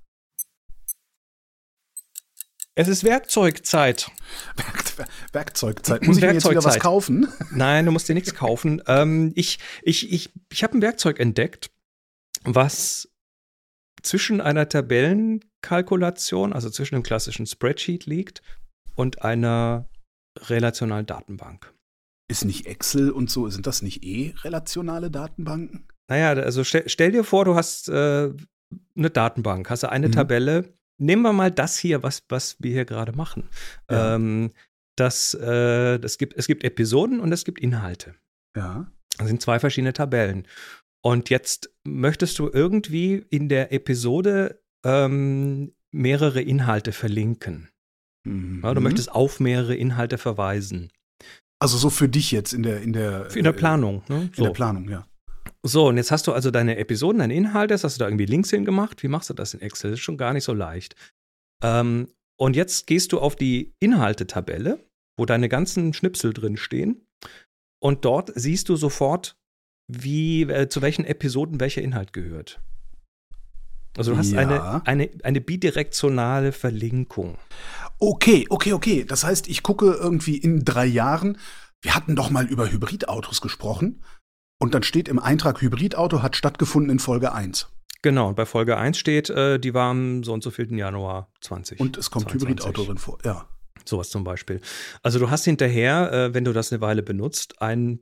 Es 2.77 2.87
ist 2.87 3.03
Werkzeugzeit. 3.03 4.11
Werk, 4.55 5.09
Werkzeugzeit. 5.33 6.05
Muss 6.05 6.17
ich 6.17 6.23
mir 6.23 6.33
jetzt 6.33 6.47
wieder 6.47 6.63
was 6.63 6.77
kaufen? 6.77 7.27
Nein, 7.51 7.87
du 7.87 7.91
musst 7.91 8.07
dir 8.07 8.13
nichts 8.13 8.35
kaufen. 8.35 8.83
Ähm, 8.85 9.31
ich 9.33 9.57
ich, 9.81 10.13
ich, 10.13 10.31
ich 10.51 10.63
habe 10.63 10.77
ein 10.77 10.83
Werkzeug 10.83 11.19
entdeckt, 11.19 11.71
was 12.43 13.09
zwischen 14.03 14.41
einer 14.41 14.69
Tabellenkalkulation, 14.69 16.53
also 16.53 16.69
zwischen 16.69 16.93
dem 16.93 17.01
klassischen 17.01 17.47
Spreadsheet 17.47 18.05
liegt 18.05 18.43
und 18.93 19.23
einer 19.23 19.89
relationalen 20.37 21.07
Datenbank. 21.07 21.73
Ist 22.29 22.45
nicht 22.45 22.67
Excel 22.67 23.09
und 23.09 23.31
so, 23.31 23.49
sind 23.49 23.65
das 23.65 23.81
nicht 23.81 24.03
eh 24.03 24.35
relationale 24.43 25.09
Datenbanken? 25.09 25.87
Naja, 26.09 26.39
also 26.43 26.63
stell, 26.63 26.83
stell 26.85 27.11
dir 27.11 27.23
vor, 27.23 27.43
du 27.43 27.55
hast 27.55 27.89
äh, 27.89 28.31
eine 28.95 29.09
Datenbank, 29.09 29.67
hast 29.71 29.81
du 29.81 29.89
eine 29.89 30.09
mhm. 30.09 30.11
Tabelle. 30.11 30.76
Nehmen 30.97 31.21
wir 31.21 31.33
mal 31.33 31.51
das 31.51 31.77
hier, 31.77 32.03
was, 32.03 32.23
was 32.29 32.57
wir 32.59 32.71
hier 32.71 32.85
gerade 32.85 33.13
machen. 33.13 33.49
Ja. 33.89 34.15
Ähm, 34.15 34.51
das, 34.95 35.33
äh, 35.35 35.99
das 35.99 36.17
gibt, 36.17 36.35
es 36.35 36.47
gibt 36.47 36.63
Episoden 36.63 37.19
und 37.19 37.31
es 37.31 37.45
gibt 37.45 37.59
Inhalte. 37.59 38.15
Ja. 38.55 38.91
Das 39.17 39.27
sind 39.27 39.41
zwei 39.41 39.59
verschiedene 39.59 39.93
Tabellen. 39.93 40.47
Und 41.01 41.29
jetzt 41.29 41.71
möchtest 41.83 42.39
du 42.39 42.49
irgendwie 42.51 43.25
in 43.29 43.49
der 43.49 43.71
Episode 43.71 44.61
ähm, 44.83 45.73
mehrere 45.91 46.41
Inhalte 46.41 46.91
verlinken. 46.91 47.69
Mhm. 48.25 48.61
Ja, 48.63 48.73
du 48.73 48.81
möchtest 48.81 49.11
auf 49.11 49.39
mehrere 49.39 49.75
Inhalte 49.75 50.17
verweisen. 50.17 50.91
Also 51.59 51.77
so 51.77 51.89
für 51.89 52.09
dich 52.09 52.31
jetzt 52.31 52.53
in 52.53 52.63
der 52.63 52.81
in 52.81 52.93
der 52.93 53.35
in 53.35 53.43
der 53.43 53.51
Planung, 53.51 54.03
ne? 54.09 54.29
So. 54.33 54.41
In 54.41 54.43
der 54.45 54.53
Planung, 54.53 54.89
ja. 54.89 55.07
So, 55.67 55.87
und 55.87 55.97
jetzt 55.97 56.11
hast 56.11 56.27
du 56.27 56.33
also 56.33 56.49
deine 56.49 56.77
Episoden, 56.77 57.19
deine 57.19 57.35
Inhalte, 57.35 57.73
hast 57.73 57.83
du 57.83 57.99
da 57.99 58.07
irgendwie 58.07 58.25
Links 58.25 58.49
hingemacht. 58.49 59.03
Wie 59.03 59.09
machst 59.09 59.29
du 59.29 59.33
das 59.33 59.53
in 59.53 59.59
Excel? 59.59 59.91
Das 59.91 59.99
ist 59.99 60.03
schon 60.03 60.17
gar 60.17 60.31
nicht 60.31 60.45
so 60.45 60.53
leicht. 60.53 60.95
Ähm, 61.61 62.07
und 62.39 62.55
jetzt 62.55 62.87
gehst 62.87 63.11
du 63.11 63.19
auf 63.19 63.35
die 63.35 63.73
Inhalte-Tabelle, 63.79 64.79
wo 65.17 65.25
deine 65.25 65.49
ganzen 65.49 65.93
Schnipsel 65.93 66.33
drin 66.33 66.55
stehen. 66.55 67.05
Und 67.79 68.05
dort 68.05 68.31
siehst 68.35 68.69
du 68.69 68.77
sofort, 68.77 69.35
wie, 69.91 70.43
äh, 70.43 70.69
zu 70.69 70.81
welchen 70.81 71.03
Episoden 71.03 71.59
welcher 71.59 71.81
Inhalt 71.81 72.13
gehört. 72.13 72.61
Also 73.97 74.11
du 74.11 74.17
hast 74.17 74.31
ja. 74.31 74.39
eine, 74.39 74.85
eine, 74.85 75.09
eine 75.23 75.41
bidirektionale 75.41 76.53
Verlinkung. 76.53 77.37
Okay, 77.99 78.45
okay, 78.49 78.73
okay. 78.73 79.03
Das 79.03 79.23
heißt, 79.23 79.49
ich 79.49 79.63
gucke 79.63 79.91
irgendwie 79.91 80.37
in 80.37 80.63
drei 80.63 80.85
Jahren, 80.85 81.37
wir 81.81 81.95
hatten 81.95 82.15
doch 82.15 82.29
mal 82.29 82.45
über 82.45 82.71
Hybridautos 82.71 83.41
gesprochen. 83.41 84.01
Und 84.59 84.73
dann 84.73 84.83
steht 84.83 85.07
im 85.07 85.19
Eintrag, 85.19 85.61
Hybridauto 85.61 86.21
hat 86.21 86.35
stattgefunden 86.35 86.91
in 86.91 86.99
Folge 86.99 87.31
1. 87.31 87.67
Genau, 88.01 88.29
und 88.29 88.35
bei 88.35 88.45
Folge 88.45 88.77
1 88.77 88.97
steht, 88.97 89.29
äh, 89.29 89.59
die 89.59 89.73
war 89.73 89.89
am 89.91 90.23
so 90.23 90.33
und 90.33 90.43
so 90.43 90.51
viel 90.51 90.73
Januar 90.75 91.31
20. 91.41 91.79
Und 91.79 91.97
es 91.97 92.11
kommt 92.11 92.33
Hybridauto 92.33 92.85
drin 92.85 92.97
vor, 92.97 93.17
ja. 93.23 93.47
Sowas 93.85 94.09
zum 94.09 94.23
Beispiel. 94.23 94.61
Also 95.03 95.19
du 95.19 95.29
hast 95.29 95.45
hinterher, 95.45 96.11
äh, 96.11 96.33
wenn 96.33 96.43
du 96.43 96.53
das 96.53 96.71
eine 96.71 96.81
Weile 96.81 97.03
benutzt, 97.03 97.61
ein 97.61 97.99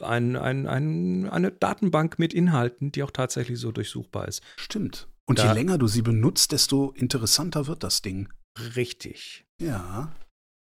ein, 0.00 0.36
ein, 0.36 0.66
ein, 0.66 1.28
eine 1.28 1.50
Datenbank 1.50 2.18
mit 2.18 2.34
Inhalten, 2.34 2.92
die 2.92 3.02
auch 3.02 3.10
tatsächlich 3.10 3.58
so 3.58 3.72
durchsuchbar 3.72 4.28
ist. 4.28 4.42
Stimmt. 4.56 5.08
Und 5.26 5.38
da, 5.38 5.48
je 5.48 5.54
länger 5.54 5.78
du 5.78 5.86
sie 5.86 6.02
benutzt, 6.02 6.52
desto 6.52 6.92
interessanter 6.92 7.66
wird 7.66 7.82
das 7.82 8.02
Ding. 8.02 8.28
Richtig. 8.76 9.46
Ja. 9.60 10.14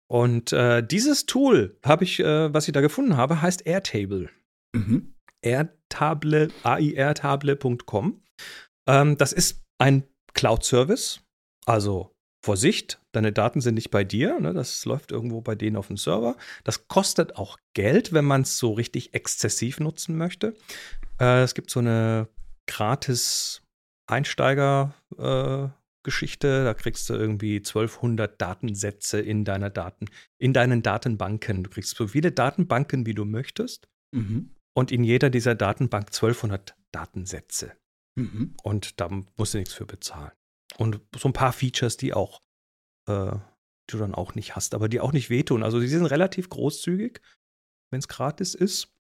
Und 0.08 0.54
äh, 0.54 0.86
dieses 0.86 1.26
Tool, 1.26 1.78
habe 1.84 2.04
ich, 2.04 2.20
äh, 2.20 2.54
was 2.54 2.68
ich 2.68 2.74
da 2.74 2.82
gefunden 2.82 3.18
habe, 3.18 3.42
heißt 3.42 3.66
Airtable. 3.66 4.30
Mhm. 4.74 5.15
Airtable, 5.46 6.50
airtable.com. 6.64 8.24
Ähm, 8.88 9.18
das 9.18 9.34
ist 9.34 9.64
ein 9.78 10.04
Cloud-Service, 10.34 11.22
also 11.66 12.16
Vorsicht, 12.46 13.02
deine 13.12 13.34
Daten 13.34 13.60
sind 13.60 13.74
nicht 13.74 13.90
bei 13.90 14.04
dir, 14.04 14.40
ne? 14.40 14.54
das 14.54 14.86
läuft 14.86 15.12
irgendwo 15.12 15.42
bei 15.42 15.56
denen 15.56 15.78
auf 15.78 15.88
dem 15.88 15.98
Server. 15.98 16.38
Das 16.64 16.88
kostet 16.88 17.38
auch 17.38 17.58
Geld, 17.74 18.14
wenn 18.14 18.26
man 18.26 18.44
es 18.44 18.60
so 18.60 18.74
richtig 18.74 19.16
exzessiv 19.16 19.80
nutzen 19.80 20.16
möchte. 20.16 20.54
Äh, 21.20 21.42
es 21.42 21.56
gibt 21.56 21.72
so 21.72 21.80
eine 21.80 22.30
gratis 22.68 23.64
Einsteiger-Geschichte, 24.08 26.48
äh, 26.48 26.66
da 26.66 26.76
kriegst 26.76 27.10
du 27.10 27.16
irgendwie 27.16 27.56
1200 27.56 28.40
Datensätze 28.40 29.20
in 29.20 29.44
deiner 29.44 29.72
Daten, 29.72 30.06
in 30.38 30.54
deinen 30.54 30.84
Datenbanken. 30.84 31.64
Du 31.64 31.72
kriegst 31.72 31.96
so 31.96 32.08
viele 32.08 32.32
Datenbanken, 32.32 33.08
wie 33.08 33.16
du 33.16 33.26
möchtest. 33.26 33.88
Mhm. 34.14 34.52
Und 34.76 34.92
in 34.92 35.04
jeder 35.04 35.30
dieser 35.30 35.56
Datenbank 35.56 36.08
1200 36.08 36.76
Datensätze. 36.92 37.72
Mhm. 38.16 38.56
Und 38.62 39.00
da 39.00 39.10
musst 39.38 39.54
du 39.54 39.58
nichts 39.58 39.74
für 39.74 39.86
bezahlen. 39.86 40.32
Und 40.78 41.00
so 41.16 41.30
ein 41.30 41.34
paar 41.34 41.54
Features, 41.54 41.98
die 41.98 42.14
auch, 42.14 42.42
äh, 43.08 43.32
die 43.32 43.92
du 43.92 43.98
dann 43.98 44.14
auch 44.14 44.36
nicht 44.36 44.56
hast, 44.56 44.74
aber 44.74 44.90
die 44.90 45.00
auch 45.00 45.14
nicht 45.14 45.30
wehtun. 45.30 45.64
Also 45.64 45.80
die 45.80 45.88
sind 45.88 46.06
relativ 46.06 46.50
großzügig, 46.50 47.22
wenn 47.90 48.00
es 48.00 48.08
gratis 48.08 48.54
ist. 48.54 48.92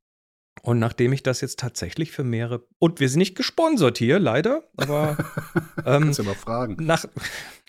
Und 0.62 0.80
nachdem 0.80 1.12
ich 1.12 1.24
das 1.24 1.42
jetzt 1.42 1.60
tatsächlich 1.60 2.12
für 2.12 2.24
mehrere. 2.24 2.66
Und 2.80 3.02
wir 3.02 3.10
sind 3.10 3.20
nicht 3.20 3.36
gesponsert 3.36 3.98
hier, 3.98 4.20
leider, 4.20 4.64
aber. 4.78 5.18
Ähm, 5.86 6.04
Kannst 6.04 6.18
du 6.18 6.24
mal 6.24 6.34
fragen. 6.34 6.78
Nach, 6.84 7.06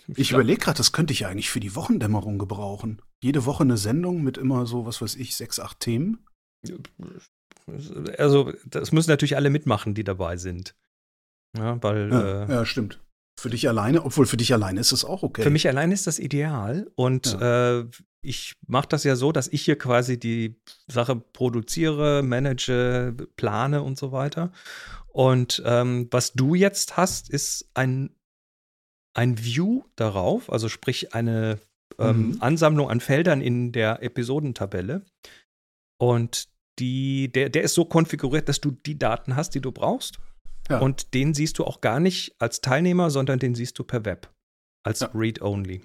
ich 0.07 0.31
überlege 0.31 0.59
gerade, 0.59 0.77
das 0.77 0.91
könnte 0.91 1.13
ich 1.13 1.27
eigentlich 1.27 1.51
für 1.51 1.59
die 1.59 1.75
Wochendämmerung 1.75 2.39
gebrauchen. 2.39 2.99
Jede 3.21 3.45
Woche 3.45 3.61
eine 3.61 3.77
Sendung 3.77 4.23
mit 4.23 4.37
immer 4.37 4.65
so, 4.65 4.87
was 4.87 5.03
weiß 5.03 5.15
ich, 5.17 5.35
sechs, 5.35 5.59
acht 5.59 5.81
Themen. 5.81 6.25
Also, 8.17 8.53
das 8.65 8.91
müssen 8.91 9.09
natürlich 9.09 9.35
alle 9.35 9.49
mitmachen, 9.49 9.93
die 9.93 10.03
dabei 10.03 10.37
sind. 10.37 10.75
Ja, 11.57 11.81
weil. 11.81 12.11
Ja, 12.11 12.43
äh, 12.43 12.51
ja 12.51 12.65
stimmt. 12.65 12.99
Für 13.39 13.51
dich 13.51 13.69
alleine, 13.69 14.03
obwohl 14.03 14.25
für 14.25 14.37
dich 14.37 14.51
alleine 14.51 14.79
ist 14.79 14.91
es 14.91 15.05
auch 15.05 15.21
okay. 15.21 15.43
Für 15.43 15.51
mich 15.51 15.67
alleine 15.67 15.93
ist 15.93 16.07
das 16.07 16.17
ideal 16.17 16.89
und 16.95 17.33
ja. 17.33 17.79
äh, 17.79 17.85
ich 18.21 18.55
mache 18.65 18.87
das 18.89 19.03
ja 19.03 19.15
so, 19.15 19.31
dass 19.31 19.47
ich 19.47 19.63
hier 19.63 19.77
quasi 19.77 20.19
die 20.19 20.59
Sache 20.87 21.15
produziere, 21.15 22.23
manage, 22.23 23.15
plane 23.35 23.83
und 23.83 23.97
so 23.97 24.11
weiter. 24.11 24.51
Und 25.07 25.61
ähm, 25.65 26.07
was 26.11 26.33
du 26.33 26.55
jetzt 26.55 26.97
hast, 26.97 27.29
ist 27.29 27.69
ein, 27.73 28.15
ein 29.13 29.37
View 29.43 29.83
darauf, 29.95 30.51
also 30.51 30.67
sprich 30.67 31.13
eine 31.13 31.59
ähm, 31.99 32.31
mhm. 32.31 32.37
Ansammlung 32.41 32.89
an 32.89 32.99
Feldern 32.99 33.41
in 33.41 33.71
der 33.71 34.03
Episodentabelle. 34.03 35.05
Und 35.99 36.49
die, 36.79 37.31
der, 37.31 37.49
der 37.49 37.63
ist 37.63 37.73
so 37.73 37.85
konfiguriert, 37.85 38.49
dass 38.49 38.61
du 38.61 38.71
die 38.71 38.97
Daten 38.97 39.35
hast, 39.35 39.55
die 39.55 39.61
du 39.61 39.71
brauchst. 39.71 40.19
Ja. 40.69 40.79
Und 40.79 41.13
den 41.13 41.33
siehst 41.33 41.59
du 41.59 41.65
auch 41.65 41.81
gar 41.81 41.99
nicht 41.99 42.35
als 42.39 42.61
Teilnehmer, 42.61 43.09
sondern 43.09 43.39
den 43.39 43.55
siehst 43.55 43.79
du 43.79 43.83
per 43.83 44.05
Web. 44.05 44.33
Als 44.83 44.99
ja. 44.99 45.09
Read-Only. 45.13 45.81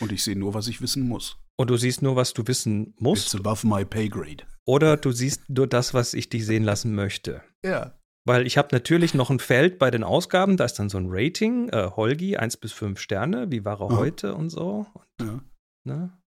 Und 0.00 0.12
ich 0.12 0.22
sehe 0.22 0.36
nur, 0.36 0.54
was 0.54 0.68
ich 0.68 0.80
wissen 0.80 1.08
muss. 1.08 1.38
Und 1.56 1.70
du 1.70 1.76
siehst 1.76 2.02
nur, 2.02 2.14
was 2.14 2.34
du 2.34 2.46
wissen 2.46 2.94
musst. 2.98 3.34
It's 3.34 3.34
above 3.34 3.66
my 3.66 3.84
pay 3.84 4.08
grade. 4.08 4.44
Oder 4.66 4.96
du 4.96 5.10
siehst 5.12 5.48
nur 5.48 5.66
das, 5.66 5.94
was 5.94 6.14
ich 6.14 6.28
dich 6.28 6.46
sehen 6.46 6.62
lassen 6.62 6.94
möchte. 6.94 7.42
Ja. 7.64 7.98
Weil 8.26 8.46
ich 8.46 8.58
habe 8.58 8.68
natürlich 8.72 9.14
noch 9.14 9.30
ein 9.30 9.38
Feld 9.38 9.78
bei 9.78 9.90
den 9.90 10.04
Ausgaben, 10.04 10.58
da 10.58 10.66
ist 10.66 10.74
dann 10.74 10.90
so 10.90 10.98
ein 10.98 11.06
Rating, 11.08 11.70
äh, 11.70 11.90
Holgi, 11.96 12.36
1 12.36 12.58
bis 12.58 12.72
5 12.72 13.00
Sterne, 13.00 13.50
wie 13.50 13.64
war 13.64 13.80
er 13.80 13.90
ja. 13.90 13.96
heute 13.96 14.34
und 14.34 14.50
so. 14.50 14.86
Und, 15.18 15.26
ja. 15.26 15.40
Ne? 15.84 16.17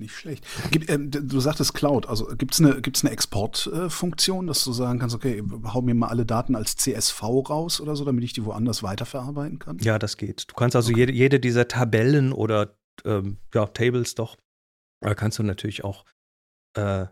Nicht 0.00 0.16
schlecht. 0.16 0.46
Gibt, 0.70 0.88
äh, 0.88 0.98
du 0.98 1.40
sagtest 1.40 1.74
Cloud, 1.74 2.06
also 2.06 2.26
gibt 2.36 2.54
es 2.54 2.60
eine, 2.60 2.80
gibt's 2.80 3.04
eine 3.04 3.12
Exportfunktion, 3.12 4.46
äh, 4.46 4.48
dass 4.48 4.64
du 4.64 4.72
sagen 4.72 4.98
kannst, 4.98 5.14
okay, 5.14 5.42
hau 5.64 5.82
mir 5.82 5.94
mal 5.94 6.08
alle 6.08 6.24
Daten 6.24 6.56
als 6.56 6.76
CSV 6.76 7.22
raus 7.22 7.82
oder 7.82 7.94
so, 7.96 8.06
damit 8.06 8.24
ich 8.24 8.32
die 8.32 8.46
woanders 8.46 8.82
weiterverarbeiten 8.82 9.58
kann? 9.58 9.78
Ja, 9.80 9.98
das 9.98 10.16
geht. 10.16 10.48
Du 10.48 10.54
kannst 10.54 10.74
also 10.74 10.90
okay. 10.90 11.00
jede, 11.00 11.12
jede 11.12 11.38
dieser 11.38 11.68
Tabellen 11.68 12.32
oder 12.32 12.78
ähm, 13.04 13.36
ja, 13.52 13.66
Tables 13.66 14.14
doch, 14.14 14.38
äh, 15.04 15.14
kannst 15.14 15.38
du 15.38 15.42
natürlich 15.42 15.84
auch 15.84 16.06
äh, 16.78 17.06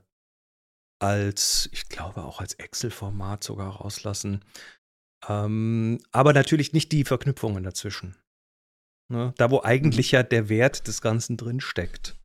als, 0.99 1.69
ich 1.73 1.91
glaube 1.91 2.25
auch 2.25 2.41
als 2.41 2.55
Excel-Format 2.55 3.45
sogar 3.45 3.77
rauslassen. 3.77 4.45
Ähm, 5.29 5.99
aber 6.11 6.33
natürlich 6.33 6.73
nicht 6.73 6.91
die 6.93 7.05
Verknüpfungen 7.05 7.63
dazwischen. 7.63 8.17
Ne? 9.11 9.35
Da, 9.37 9.51
wo 9.51 9.63
eigentlich 9.63 10.13
mhm. 10.13 10.17
ja 10.17 10.23
der 10.23 10.49
Wert 10.49 10.87
des 10.87 11.03
Ganzen 11.03 11.37
drin 11.37 11.61
steckt. 11.61 12.18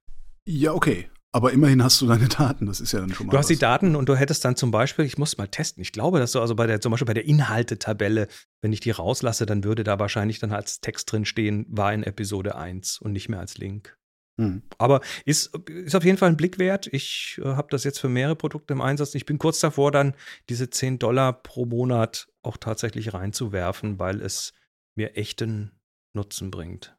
Ja, 0.46 0.74
okay. 0.74 1.10
Aber 1.36 1.52
immerhin 1.52 1.84
hast 1.84 2.00
du 2.00 2.06
deine 2.06 2.28
Daten, 2.28 2.68
das 2.68 2.80
ist 2.80 2.92
ja 2.92 3.00
dann 3.00 3.12
schon 3.12 3.26
mal. 3.26 3.32
Du 3.32 3.38
hast 3.38 3.46
was. 3.46 3.58
die 3.58 3.60
Daten 3.60 3.96
und 3.96 4.08
du 4.08 4.16
hättest 4.16 4.46
dann 4.46 4.56
zum 4.56 4.70
Beispiel, 4.70 5.04
ich 5.04 5.18
muss 5.18 5.36
mal 5.40 5.48
testen, 5.48 5.82
ich 5.82 5.92
glaube, 5.92 6.20
dass 6.20 6.34
du 6.34 6.40
also 6.40 6.54
bei 6.54 6.68
der, 6.68 6.80
zum 6.80 6.92
Beispiel 6.92 7.08
bei 7.08 7.16
der 7.16 7.26
Inhaltetabelle, 7.26 8.28
wenn 8.62 8.72
ich 8.72 8.82
die 8.82 8.92
rauslasse, 8.92 9.48
dann 9.48 9.64
würde 9.64 9.84
da 9.84 9.98
wahrscheinlich 9.98 10.38
dann 10.38 10.52
als 10.52 10.80
Text 10.80 11.12
drin 11.12 11.26
stehen, 11.26 11.66
war 11.70 11.92
in 11.92 12.04
Episode 12.04 12.56
1 12.56 13.00
und 13.00 13.14
nicht 13.14 13.30
mehr 13.30 13.40
als 13.40 13.58
Link. 13.58 13.98
Hm. 14.40 14.62
Aber 14.78 15.02
ist, 15.26 15.56
ist 15.70 15.96
auf 15.96 16.04
jeden 16.04 16.18
Fall 16.18 16.30
ein 16.30 16.38
Blick 16.38 16.60
wert. 16.60 16.88
Ich 16.92 17.40
äh, 17.44 17.46
habe 17.46 17.68
das 17.72 17.84
jetzt 17.84 18.00
für 18.00 18.10
mehrere 18.10 18.36
Produkte 18.36 18.74
im 18.74 18.82
Einsatz. 18.82 19.16
Ich 19.16 19.26
bin 19.26 19.40
kurz 19.40 19.60
davor, 19.60 19.92
dann 19.92 20.16
diese 20.50 20.70
10 20.70 21.00
Dollar 21.00 21.34
pro 21.34 21.66
Monat 21.66 22.28
auch 22.44 22.58
tatsächlich 22.58 23.14
reinzuwerfen, 23.14 23.98
weil 23.98 24.22
es 24.22 24.54
mir 24.96 25.18
echten 25.18 25.72
Nutzen 26.14 26.52
bringt. 26.52 26.96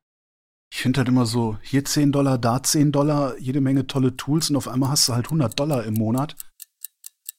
Ich 0.77 0.83
finde 0.83 0.99
halt 0.99 1.09
immer 1.09 1.25
so, 1.25 1.57
hier 1.63 1.85
10 1.85 2.11
Dollar, 2.11 2.37
da 2.37 2.61
10 2.61 2.91
Dollar, 2.91 3.39
jede 3.39 3.61
Menge 3.61 3.87
tolle 3.87 4.17
Tools 4.17 4.51
und 4.51 4.57
auf 4.57 4.67
einmal 4.67 4.91
hast 4.91 5.09
du 5.09 5.13
halt 5.13 5.27
100 5.27 5.57
Dollar 5.57 5.85
im 5.85 5.95
Monat. 5.95 6.35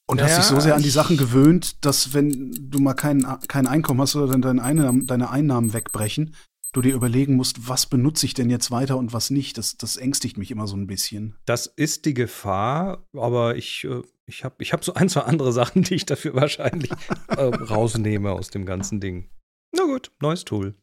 Und 0.07 0.21
hast 0.21 0.31
Ja, 0.31 0.37
dich 0.37 0.45
so 0.45 0.59
sehr 0.61 0.73
an 0.73 0.83
die 0.83 0.89
Sachen 0.89 1.17
gewöhnt, 1.17 1.83
dass 1.83 2.13
wenn 2.13 2.49
du 2.57 2.79
mal 2.79 2.93
kein, 2.93 3.27
kein 3.49 3.67
Einkommen 3.67 3.99
hast 3.99 4.15
oder 4.15 4.27
dann 4.27 4.41
deine 4.41 4.63
Einnahmen, 4.63 5.05
deine 5.05 5.31
Einnahmen 5.31 5.73
wegbrechen, 5.73 6.33
du 6.71 6.81
dir 6.81 6.93
überlegen 6.95 7.35
musst, 7.35 7.67
was 7.67 7.87
benutze 7.87 8.25
ich 8.25 8.35
denn 8.35 8.49
jetzt 8.49 8.71
weiter 8.71 8.95
und 8.95 9.11
was 9.11 9.31
nicht. 9.31 9.57
Das, 9.57 9.75
das 9.75 9.97
ängstigt 9.97 10.37
mich 10.37 10.49
immer 10.49 10.65
so 10.65 10.77
ein 10.77 10.87
bisschen. 10.87 11.35
Das 11.45 11.65
ist 11.65 12.05
die 12.05 12.13
Gefahr, 12.13 13.05
aber 13.11 13.57
ich, 13.57 13.83
äh, 13.83 14.01
ich 14.27 14.45
habe 14.45 14.55
ich 14.59 14.71
hab 14.71 14.85
so 14.85 14.93
ein, 14.93 15.09
zwei 15.09 15.21
andere 15.21 15.51
Sachen, 15.51 15.83
die 15.83 15.95
ich 15.95 16.05
dafür 16.05 16.35
wahrscheinlich 16.35 16.91
äh, 17.27 17.41
rausnehme 17.41 18.31
aus 18.31 18.49
dem 18.49 18.65
ganzen 18.65 19.01
Ding. 19.01 19.29
Na 19.73 19.83
gut, 19.83 20.13
neues 20.21 20.45
Tool. 20.45 20.73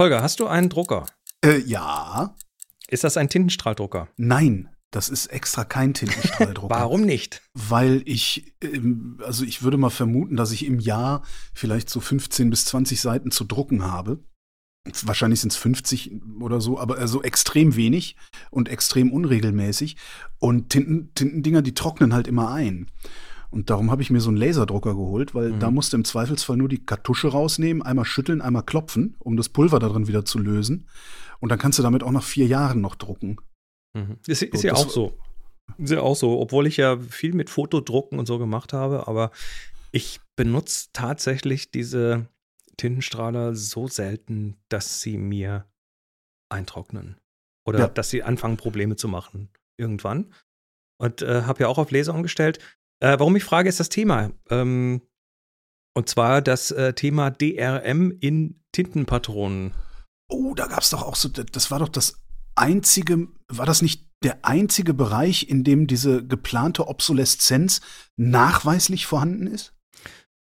Holger, 0.00 0.22
hast 0.22 0.40
du 0.40 0.46
einen 0.46 0.70
Drucker? 0.70 1.04
Äh, 1.44 1.58
ja, 1.58 2.34
Ist 2.88 3.04
das 3.04 3.18
ein 3.18 3.28
Tintenstrahldrucker? 3.28 4.08
nein, 4.16 4.70
das 4.90 5.10
ist 5.10 5.26
extra 5.26 5.64
kein 5.64 5.92
Tintenstrahldrucker. 5.92 6.74
Warum 6.74 7.02
nicht? 7.02 7.42
Weil 7.52 8.00
ich, 8.06 8.54
ähm, 8.62 9.18
also 9.22 9.44
ich 9.44 9.62
würde 9.62 9.76
mal 9.76 9.90
vermuten, 9.90 10.36
dass 10.36 10.52
ich 10.52 10.64
im 10.64 10.80
Jahr 10.80 11.22
vielleicht 11.52 11.90
so 11.90 12.00
15 12.00 12.48
bis 12.48 12.64
20 12.64 12.98
Seiten 12.98 13.30
zu 13.30 13.44
drucken 13.44 13.84
habe. 13.84 14.24
Wahrscheinlich 15.02 15.42
sind 15.42 15.52
es 15.52 15.58
50 15.58 16.12
oder 16.40 16.62
so, 16.62 16.78
aber 16.78 16.96
also 16.96 17.22
extrem 17.22 17.76
wenig 17.76 18.16
und 18.50 18.70
extrem 18.70 19.12
unregelmäßig. 19.12 19.98
Und 20.38 20.70
Tinten, 20.70 21.12
Tintendinger, 21.14 21.60
die 21.60 21.74
trocknen 21.74 22.14
halt 22.14 22.26
immer 22.26 22.50
ein. 22.50 22.86
Und 23.50 23.68
darum 23.70 23.90
habe 23.90 24.00
ich 24.02 24.10
mir 24.10 24.20
so 24.20 24.28
einen 24.30 24.36
Laserdrucker 24.38 24.94
geholt, 24.94 25.34
weil 25.34 25.50
Mhm. 25.50 25.60
da 25.60 25.70
musst 25.70 25.92
du 25.92 25.96
im 25.96 26.04
Zweifelsfall 26.04 26.56
nur 26.56 26.68
die 26.68 26.84
Kartusche 26.84 27.28
rausnehmen, 27.28 27.82
einmal 27.82 28.04
schütteln, 28.04 28.40
einmal 28.40 28.62
klopfen, 28.62 29.16
um 29.18 29.36
das 29.36 29.48
Pulver 29.48 29.78
da 29.80 29.88
drin 29.88 30.06
wieder 30.06 30.24
zu 30.24 30.38
lösen. 30.38 30.88
Und 31.40 31.48
dann 31.50 31.58
kannst 31.58 31.78
du 31.78 31.82
damit 31.82 32.02
auch 32.02 32.12
nach 32.12 32.22
vier 32.22 32.46
Jahren 32.46 32.80
noch 32.80 32.94
drucken. 32.94 33.36
Mhm. 33.94 34.18
Ist, 34.26 34.42
ist 34.42 34.60
So, 34.62 34.66
ja 34.68 34.74
auch 34.74 34.88
so. 34.88 35.18
Ist 35.78 35.90
ja 35.90 36.00
auch 36.00 36.14
so, 36.16 36.38
obwohl 36.40 36.66
ich 36.66 36.76
ja 36.76 36.98
viel 36.98 37.32
mit 37.32 37.50
Fotodrucken 37.50 38.18
und 38.18 38.26
so 38.26 38.38
gemacht 38.38 38.72
habe, 38.72 39.08
aber 39.08 39.30
ich 39.92 40.20
benutze 40.36 40.88
tatsächlich 40.92 41.70
diese 41.70 42.26
Tintenstrahler 42.76 43.54
so 43.56 43.88
selten, 43.88 44.56
dass 44.68 45.00
sie 45.00 45.16
mir 45.18 45.66
eintrocknen. 46.48 47.16
Oder 47.66 47.78
Ja. 47.80 47.88
dass 47.88 48.10
sie 48.10 48.22
anfangen, 48.22 48.56
Probleme 48.56 48.96
zu 48.96 49.08
machen. 49.08 49.48
Irgendwann. 49.76 50.32
Und 50.98 51.22
äh, 51.22 51.42
habe 51.42 51.60
ja 51.60 51.68
auch 51.68 51.78
auf 51.78 51.90
Laser 51.90 52.14
umgestellt. 52.14 52.58
Äh, 53.00 53.18
warum 53.18 53.36
ich 53.36 53.44
frage, 53.44 53.68
ist 53.68 53.80
das 53.80 53.88
Thema. 53.88 54.30
Ähm, 54.50 55.00
und 55.94 56.08
zwar 56.08 56.40
das 56.42 56.70
äh, 56.70 56.92
Thema 56.94 57.30
DRM 57.30 58.12
in 58.20 58.60
Tintenpatronen. 58.72 59.72
Oh, 60.30 60.54
da 60.54 60.66
gab 60.66 60.82
es 60.82 60.90
doch 60.90 61.02
auch 61.02 61.16
so, 61.16 61.28
das 61.28 61.70
war 61.70 61.80
doch 61.80 61.88
das 61.88 62.22
einzige, 62.54 63.28
war 63.48 63.66
das 63.66 63.82
nicht 63.82 64.06
der 64.22 64.44
einzige 64.44 64.94
Bereich, 64.94 65.48
in 65.48 65.64
dem 65.64 65.86
diese 65.86 66.24
geplante 66.24 66.86
Obsoleszenz 66.86 67.80
nachweislich 68.16 69.06
vorhanden 69.06 69.46
ist? 69.46 69.72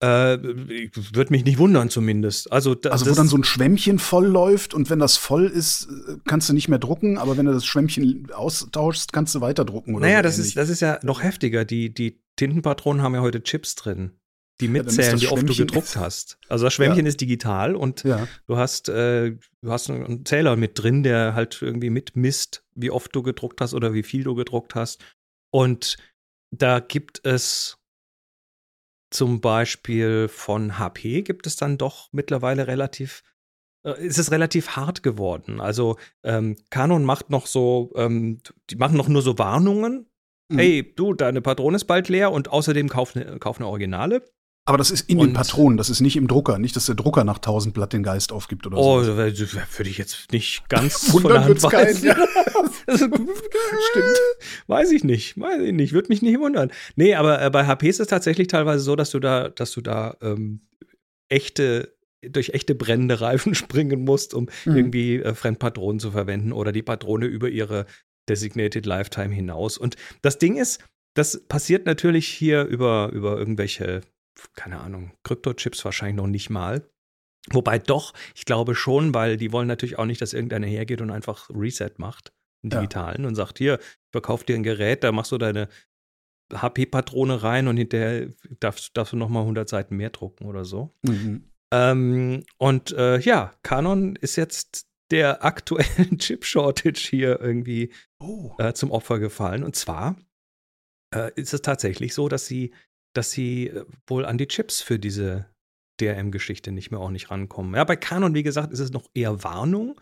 Äh, 0.02 0.08
Würde 0.42 1.32
mich 1.32 1.46
nicht 1.46 1.58
wundern, 1.58 1.90
zumindest. 1.90 2.52
Also, 2.52 2.76
Also 2.86 3.06
wo 3.06 3.10
das- 3.10 3.18
dann 3.18 3.28
so 3.28 3.38
ein 3.38 3.44
Schwämmchen 3.44 4.00
voll 4.00 4.26
läuft 4.28 4.74
und 4.74 4.90
wenn 4.90 5.00
das 5.00 5.18
voll 5.18 5.46
ist, 5.46 5.88
äh, 6.08 6.18
kannst 6.26 6.50
du 6.50 6.54
nicht 6.54 6.68
mehr 6.68 6.80
drucken, 6.80 7.18
aber 7.18 7.38
wenn 7.38 7.46
du 7.46 7.54
das 7.54 7.66
Schwämmchen 7.66 8.32
austauschst, 8.34 9.14
kannst 9.14 9.36
du 9.36 9.42
weiter 9.42 9.66
drucken 9.66 9.94
oder 9.96 10.06
Naja, 10.08 10.18
so 10.20 10.24
das 10.24 10.36
ähnlich. 10.36 10.48
ist, 10.50 10.58
das 10.58 10.70
ist 10.70 10.80
ja 10.82 11.00
noch 11.04 11.22
heftiger. 11.24 11.64
Die, 11.66 11.94
die 11.94 12.22
Tintenpatronen 12.36 13.02
haben 13.02 13.16
ja 13.16 13.22
heute 13.22 13.44
Chips 13.44 13.76
drin, 13.76 14.20
die 14.62 14.68
mitzählen, 14.68 15.14
das 15.14 15.22
wie 15.22 15.28
oft 15.28 15.48
du 15.48 15.56
gedruckt 15.56 15.96
hast. 15.96 16.38
Also 16.50 16.66
das 16.66 16.74
Schwämmchen 16.74 17.06
ist 17.06 17.22
digital 17.22 17.76
und 17.76 18.04
Ja, 18.04 18.28
du 18.48 18.58
hast, 18.58 18.90
äh, 18.90 19.32
du 19.62 19.72
hast 19.72 19.90
einen 19.90 20.26
Zähler 20.26 20.56
mit 20.56 20.82
drin, 20.82 21.04
der 21.04 21.34
halt 21.34 21.62
irgendwie 21.62 21.90
mitmisst, 21.90 22.64
wie 22.74 22.92
oft 22.92 23.16
du 23.16 23.24
gedruckt 23.24 23.62
hast 23.62 23.74
oder 23.74 23.94
wie 23.94 24.04
viel 24.04 24.24
du 24.24 24.36
gedruckt 24.36 24.76
hast. 24.76 25.04
Und 25.52 25.98
da 26.52 26.80
gibt 26.80 27.26
es 27.26 27.78
zum 29.16 29.40
Beispiel 29.40 30.28
von 30.28 30.78
HP 30.78 31.22
gibt 31.22 31.48
es 31.48 31.56
dann 31.56 31.78
doch 31.78 32.10
mittlerweile 32.12 32.68
relativ, 32.68 33.24
äh, 33.86 34.06
ist 34.06 34.20
es 34.20 34.32
relativ 34.32 34.76
hart 34.76 35.04
geworden. 35.04 35.62
Also 35.62 35.98
ähm, 36.24 36.58
Canon 36.70 37.06
macht 37.06 37.30
noch 37.30 37.48
so, 37.48 37.94
ähm, 37.96 38.42
die 38.70 38.76
machen 38.76 38.98
noch 38.98 39.08
nur 39.08 39.22
so 39.22 39.38
Warnungen. 39.38 40.10
Mhm. 40.50 40.58
Hey, 40.60 40.94
du, 40.96 41.14
deine 41.14 41.42
Patrone 41.42 41.76
ist 41.76 41.86
bald 41.86 42.08
leer 42.10 42.32
und 42.32 42.50
außerdem 42.50 42.88
kauf 42.90 43.16
eine 43.16 43.40
kauf 43.40 43.60
ne 43.60 43.66
Originale. 43.68 44.22
aber 44.68 44.78
das 44.78 44.92
ist 44.92 45.10
in 45.10 45.20
Und- 45.20 45.28
den 45.30 45.34
Patronen, 45.34 45.78
das 45.78 45.90
ist 45.90 46.02
nicht 46.02 46.16
im 46.18 46.28
Drucker, 46.28 46.58
nicht, 46.60 46.76
dass 46.76 46.86
der 46.88 46.96
Drucker 46.96 47.24
nach 47.24 47.38
1000 47.40 47.74
Blatt 47.74 47.94
den 47.94 48.04
Geist 48.04 48.32
aufgibt 48.32 48.66
oder 48.68 48.78
Oh, 48.78 49.02
so. 49.04 49.16
würde 49.18 49.90
ich 49.90 49.98
jetzt 49.98 50.32
nicht 50.32 50.64
ganz 50.70 51.10
von 51.12 51.24
der 51.24 51.44
Hand 51.46 51.62
weisen. 51.64 52.06
ja. 52.08 52.16
Stimmt. 52.88 54.18
Weiß 54.68 54.92
ich 54.92 55.04
nicht, 55.04 55.40
weiß 55.40 55.62
ich 55.62 55.74
nicht, 55.74 55.94
würde 55.94 56.10
mich 56.10 56.22
nicht 56.22 56.40
wundern. 56.40 56.72
Nee, 56.96 57.16
aber 57.16 57.42
äh, 57.42 57.50
bei 57.50 57.66
HP 57.66 57.90
ist 57.90 58.00
es 58.00 58.08
tatsächlich 58.08 58.48
teilweise 58.48 58.84
so, 58.84 58.96
dass 58.96 59.12
du 59.12 59.20
da, 59.20 59.50
dass 59.50 59.72
du 59.72 59.82
da 59.82 60.16
ähm, 60.22 60.62
echte, 61.30 61.96
durch 62.28 62.50
echte 62.50 62.76
brennende 62.76 63.22
Reifen 63.22 63.56
springen 63.56 64.04
musst, 64.04 64.34
um 64.34 64.48
Mhm. 64.66 64.76
irgendwie 64.76 65.16
äh, 65.18 65.34
Fremdpatronen 65.34 66.00
zu 66.00 66.12
verwenden 66.12 66.52
oder 66.52 66.72
die 66.72 66.84
Patrone 66.84 67.26
über 67.26 67.50
ihre 67.50 67.86
Designated 68.30 68.86
Lifetime 68.86 69.34
hinaus. 69.34 69.78
Und 69.78 69.96
das 70.22 70.38
Ding 70.38 70.58
ist, 70.58 70.84
das 71.16 71.42
passiert 71.48 71.86
natürlich 71.86 72.28
hier 72.28 72.64
über, 72.66 73.10
über 73.14 73.38
irgendwelche, 73.38 74.02
keine 74.54 74.80
Ahnung, 74.82 75.12
Kryptochips 75.24 75.84
wahrscheinlich 75.86 76.18
noch 76.18 76.28
nicht 76.28 76.50
mal. 76.50 76.88
Wobei 77.52 77.80
doch, 77.80 78.14
ich 78.36 78.46
glaube 78.46 78.76
schon, 78.76 79.14
weil 79.14 79.38
die 79.38 79.52
wollen 79.52 79.68
natürlich 79.68 80.00
auch 80.00 80.06
nicht, 80.06 80.22
dass 80.22 80.34
irgendeiner 80.34 80.68
hergeht 80.68 81.02
und 81.02 81.12
einfach 81.12 81.50
Reset 81.50 81.92
macht, 81.98 82.34
einen 82.64 82.72
Ja. 82.72 82.80
digitalen, 82.80 83.26
und 83.26 83.36
sagt, 83.36 83.60
hier, 83.60 83.80
ich 83.80 84.12
verkauf 84.12 84.44
dir 84.44 84.56
ein 84.56 84.64
Gerät, 84.64 85.04
da 85.04 85.12
machst 85.12 85.32
du 85.32 85.38
deine 85.38 85.70
HP-Patrone 86.54 87.44
rein 87.44 87.68
und 87.68 87.78
hinterher 87.78 88.30
darfst, 88.60 88.96
darfst 88.96 89.14
du 89.14 89.18
noch 89.18 89.30
mal 89.30 89.42
100 89.42 89.68
Seiten 89.68 89.96
mehr 89.96 90.10
drucken 90.10 90.46
oder 90.46 90.66
so. 90.66 90.94
Mhm. 91.04 91.44
Ähm, 91.74 92.44
und 92.58 92.92
äh, 92.94 93.20
ja, 93.20 93.52
Canon 93.64 94.16
ist 94.16 94.36
jetzt 94.36 94.88
der 95.12 95.44
aktuellen 95.44 96.18
Chip-Shortage 96.20 97.00
hier 97.10 97.40
irgendwie 97.40 97.92
Oh. 98.26 98.56
äh, 98.60 98.74
zum 98.74 98.92
Opfer 98.92 99.20
gefallen. 99.20 99.64
Und 99.64 99.76
zwar 99.76 100.16
äh, 101.14 101.32
ist 101.36 101.54
es 101.54 101.62
tatsächlich 101.62 102.14
so, 102.14 102.28
dass 102.30 102.46
sie, 102.48 102.74
dass 103.14 103.32
sie 103.32 103.68
äh, 103.68 103.86
wohl 104.08 104.26
an 104.26 104.38
die 104.38 104.48
Chips 104.48 104.82
für 104.82 105.00
diese 105.00 105.50
DRM-Geschichte 106.02 106.72
nicht 106.72 106.92
mehr 106.92 107.00
auch 107.00 107.12
nicht 107.12 107.32
rankommen. 107.32 107.76
Ja, 107.76 107.84
bei 107.84 107.96
Canon, 107.96 108.34
wie 108.34 108.44
gesagt, 108.44 108.74
ist 108.74 108.80
es 108.80 108.92
noch 108.92 109.08
eher 109.14 109.44
Warnung, 109.44 110.00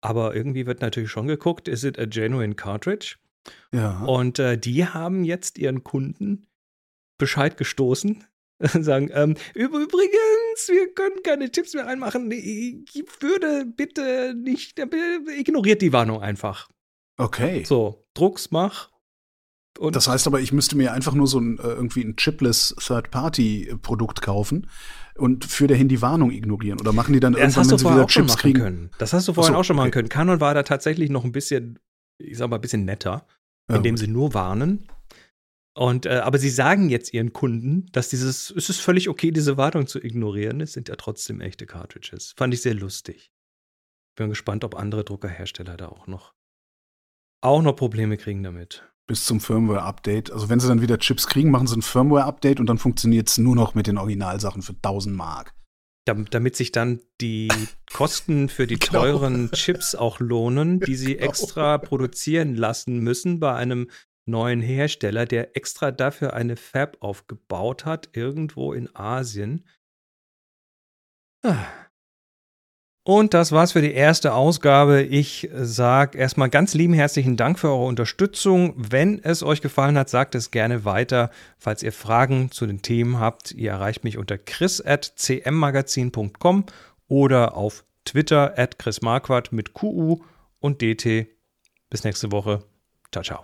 aber 0.00 0.34
irgendwie 0.34 0.66
wird 0.66 0.80
natürlich 0.80 1.10
schon 1.10 1.28
geguckt, 1.28 1.68
is 1.68 1.84
it 1.84 1.98
a 1.98 2.06
genuine 2.06 2.54
cartridge? 2.54 3.16
Ja. 3.72 4.04
Und 4.04 4.38
äh, 4.38 4.58
die 4.58 4.84
haben 4.86 5.24
jetzt 5.24 5.58
ihren 5.58 5.84
Kunden 5.84 6.46
Bescheid 7.18 7.56
gestoßen. 7.56 8.24
Sagen, 8.60 9.08
ähm, 9.12 9.34
"Üb- 9.54 9.78
übrigens, 9.80 10.66
wir 10.68 10.92
können 10.92 11.22
keine 11.22 11.48
Chips 11.52 11.74
mehr 11.74 11.86
reinmachen. 11.86 12.28
Ich 12.32 13.04
würde 13.20 13.64
bitte 13.66 14.34
nicht, 14.34 14.80
äh, 14.80 14.86
ignoriert 15.38 15.80
die 15.80 15.92
Warnung 15.92 16.20
einfach. 16.20 16.68
Okay. 17.18 17.64
So, 17.64 18.06
Drucks 18.14 18.50
mach. 18.50 18.90
Und 19.78 19.94
Das 19.94 20.08
heißt 20.08 20.26
aber, 20.26 20.40
ich 20.40 20.52
müsste 20.52 20.76
mir 20.76 20.92
einfach 20.92 21.14
nur 21.14 21.26
so 21.26 21.38
ein 21.38 21.58
äh, 21.58 21.62
irgendwie 21.62 22.02
ein 22.02 22.16
chipless 22.16 22.74
Third-Party-Produkt 22.78 24.22
kaufen 24.22 24.68
und 25.16 25.44
für 25.44 25.66
dahin 25.68 25.88
die 25.88 26.02
Warnung 26.02 26.30
ignorieren. 26.32 26.80
Oder 26.80 26.92
machen 26.92 27.12
die 27.12 27.20
dann 27.20 27.34
das 27.34 27.40
irgendwann, 27.56 27.70
wenn 27.70 27.78
sie 27.78 27.84
wieder 27.90 28.06
Chips 28.06 28.36
kriegen? 28.36 28.58
können. 28.60 28.90
Das 28.98 29.12
hast 29.12 29.28
du 29.28 29.34
vorhin 29.34 29.54
so, 29.54 29.58
auch 29.60 29.64
schon 29.64 29.76
machen 29.76 29.88
okay. 29.88 29.98
können. 29.98 30.08
Canon 30.08 30.40
war 30.40 30.54
da 30.54 30.62
tatsächlich 30.64 31.10
noch 31.10 31.24
ein 31.24 31.32
bisschen, 31.32 31.78
ich 32.18 32.38
sag 32.38 32.50
mal, 32.50 32.56
ein 32.56 32.60
bisschen 32.62 32.84
netter, 32.84 33.26
Ja, 33.70 33.76
indem 33.76 33.94
gut. 33.94 34.00
sie 34.00 34.08
nur 34.08 34.34
warnen. 34.34 34.88
Und, 35.76 36.06
äh, 36.06 36.18
aber 36.24 36.38
sie 36.38 36.50
sagen 36.50 36.88
jetzt 36.88 37.14
ihren 37.14 37.32
Kunden, 37.32 37.86
dass 37.92 38.08
dieses, 38.08 38.50
es 38.50 38.68
ist 38.68 38.80
völlig 38.80 39.08
okay, 39.08 39.30
diese 39.30 39.56
Warnung 39.56 39.86
zu 39.86 40.02
ignorieren. 40.02 40.60
Es 40.60 40.72
sind 40.72 40.88
ja 40.88 40.96
trotzdem 40.96 41.40
echte 41.40 41.66
Cartridges. 41.66 42.34
Fand 42.36 42.52
ich 42.52 42.62
sehr 42.62 42.74
lustig. 42.74 43.30
Bin 44.16 44.28
gespannt, 44.28 44.64
ob 44.64 44.74
andere 44.74 45.04
Druckerhersteller 45.04 45.76
da 45.76 45.86
auch 45.86 46.08
noch, 46.08 46.34
auch 47.40 47.62
noch 47.62 47.74
Probleme 47.74 48.16
kriegen 48.16 48.42
damit. 48.42 48.84
Bis 49.06 49.24
zum 49.24 49.40
Firmware-Update. 49.40 50.30
Also 50.30 50.48
wenn 50.48 50.60
sie 50.60 50.68
dann 50.68 50.82
wieder 50.82 50.98
Chips 50.98 51.26
kriegen, 51.26 51.50
machen 51.50 51.66
sie 51.66 51.76
ein 51.76 51.82
Firmware-Update 51.82 52.60
und 52.60 52.66
dann 52.66 52.78
funktioniert 52.78 53.28
es 53.28 53.38
nur 53.38 53.56
noch 53.56 53.74
mit 53.74 53.86
den 53.86 53.98
Originalsachen 53.98 54.62
für 54.62 54.74
1000 54.74 55.16
Mark. 55.16 55.54
damit 56.04 56.56
sich 56.56 56.72
dann 56.72 57.00
die 57.20 57.48
Kosten 57.92 58.48
für 58.48 58.66
die 58.66 58.78
genau. 58.78 59.00
teuren 59.00 59.50
Chips 59.52 59.94
auch 59.94 60.20
lohnen, 60.20 60.80
die 60.80 60.96
sie 60.96 61.14
genau. 61.16 61.26
extra 61.26 61.78
produzieren 61.78 62.54
lassen 62.54 62.98
müssen 62.98 63.40
bei 63.40 63.54
einem 63.54 63.88
neuen 64.26 64.60
Hersteller, 64.60 65.24
der 65.24 65.56
extra 65.56 65.90
dafür 65.90 66.34
eine 66.34 66.56
Fab 66.56 66.98
aufgebaut 67.00 67.86
hat, 67.86 68.10
irgendwo 68.12 68.74
in 68.74 68.94
Asien. 68.94 69.66
Ah. 71.42 71.66
Und 73.08 73.32
das 73.32 73.52
war's 73.52 73.72
für 73.72 73.80
die 73.80 73.94
erste 73.94 74.34
Ausgabe. 74.34 75.00
Ich 75.00 75.48
sage 75.54 76.18
erstmal 76.18 76.50
ganz 76.50 76.74
lieben 76.74 76.92
herzlichen 76.92 77.38
Dank 77.38 77.58
für 77.58 77.68
eure 77.68 77.86
Unterstützung. 77.86 78.74
Wenn 78.76 79.24
es 79.24 79.42
euch 79.42 79.62
gefallen 79.62 79.96
hat, 79.96 80.10
sagt 80.10 80.34
es 80.34 80.50
gerne 80.50 80.84
weiter. 80.84 81.30
Falls 81.56 81.82
ihr 81.82 81.92
Fragen 81.92 82.50
zu 82.50 82.66
den 82.66 82.82
Themen 82.82 83.18
habt, 83.18 83.52
ihr 83.52 83.70
erreicht 83.70 84.04
mich 84.04 84.18
unter 84.18 84.36
chris.cmmagazin.com 84.36 86.66
oder 87.08 87.56
auf 87.56 87.86
Twitter 88.04 88.58
at 88.58 88.78
chrismarquardt 88.78 89.52
mit 89.52 89.72
QU 89.72 90.18
und 90.60 90.82
DT. 90.82 91.28
Bis 91.88 92.04
nächste 92.04 92.30
Woche. 92.30 92.62
Ciao, 93.10 93.24
ciao. 93.24 93.42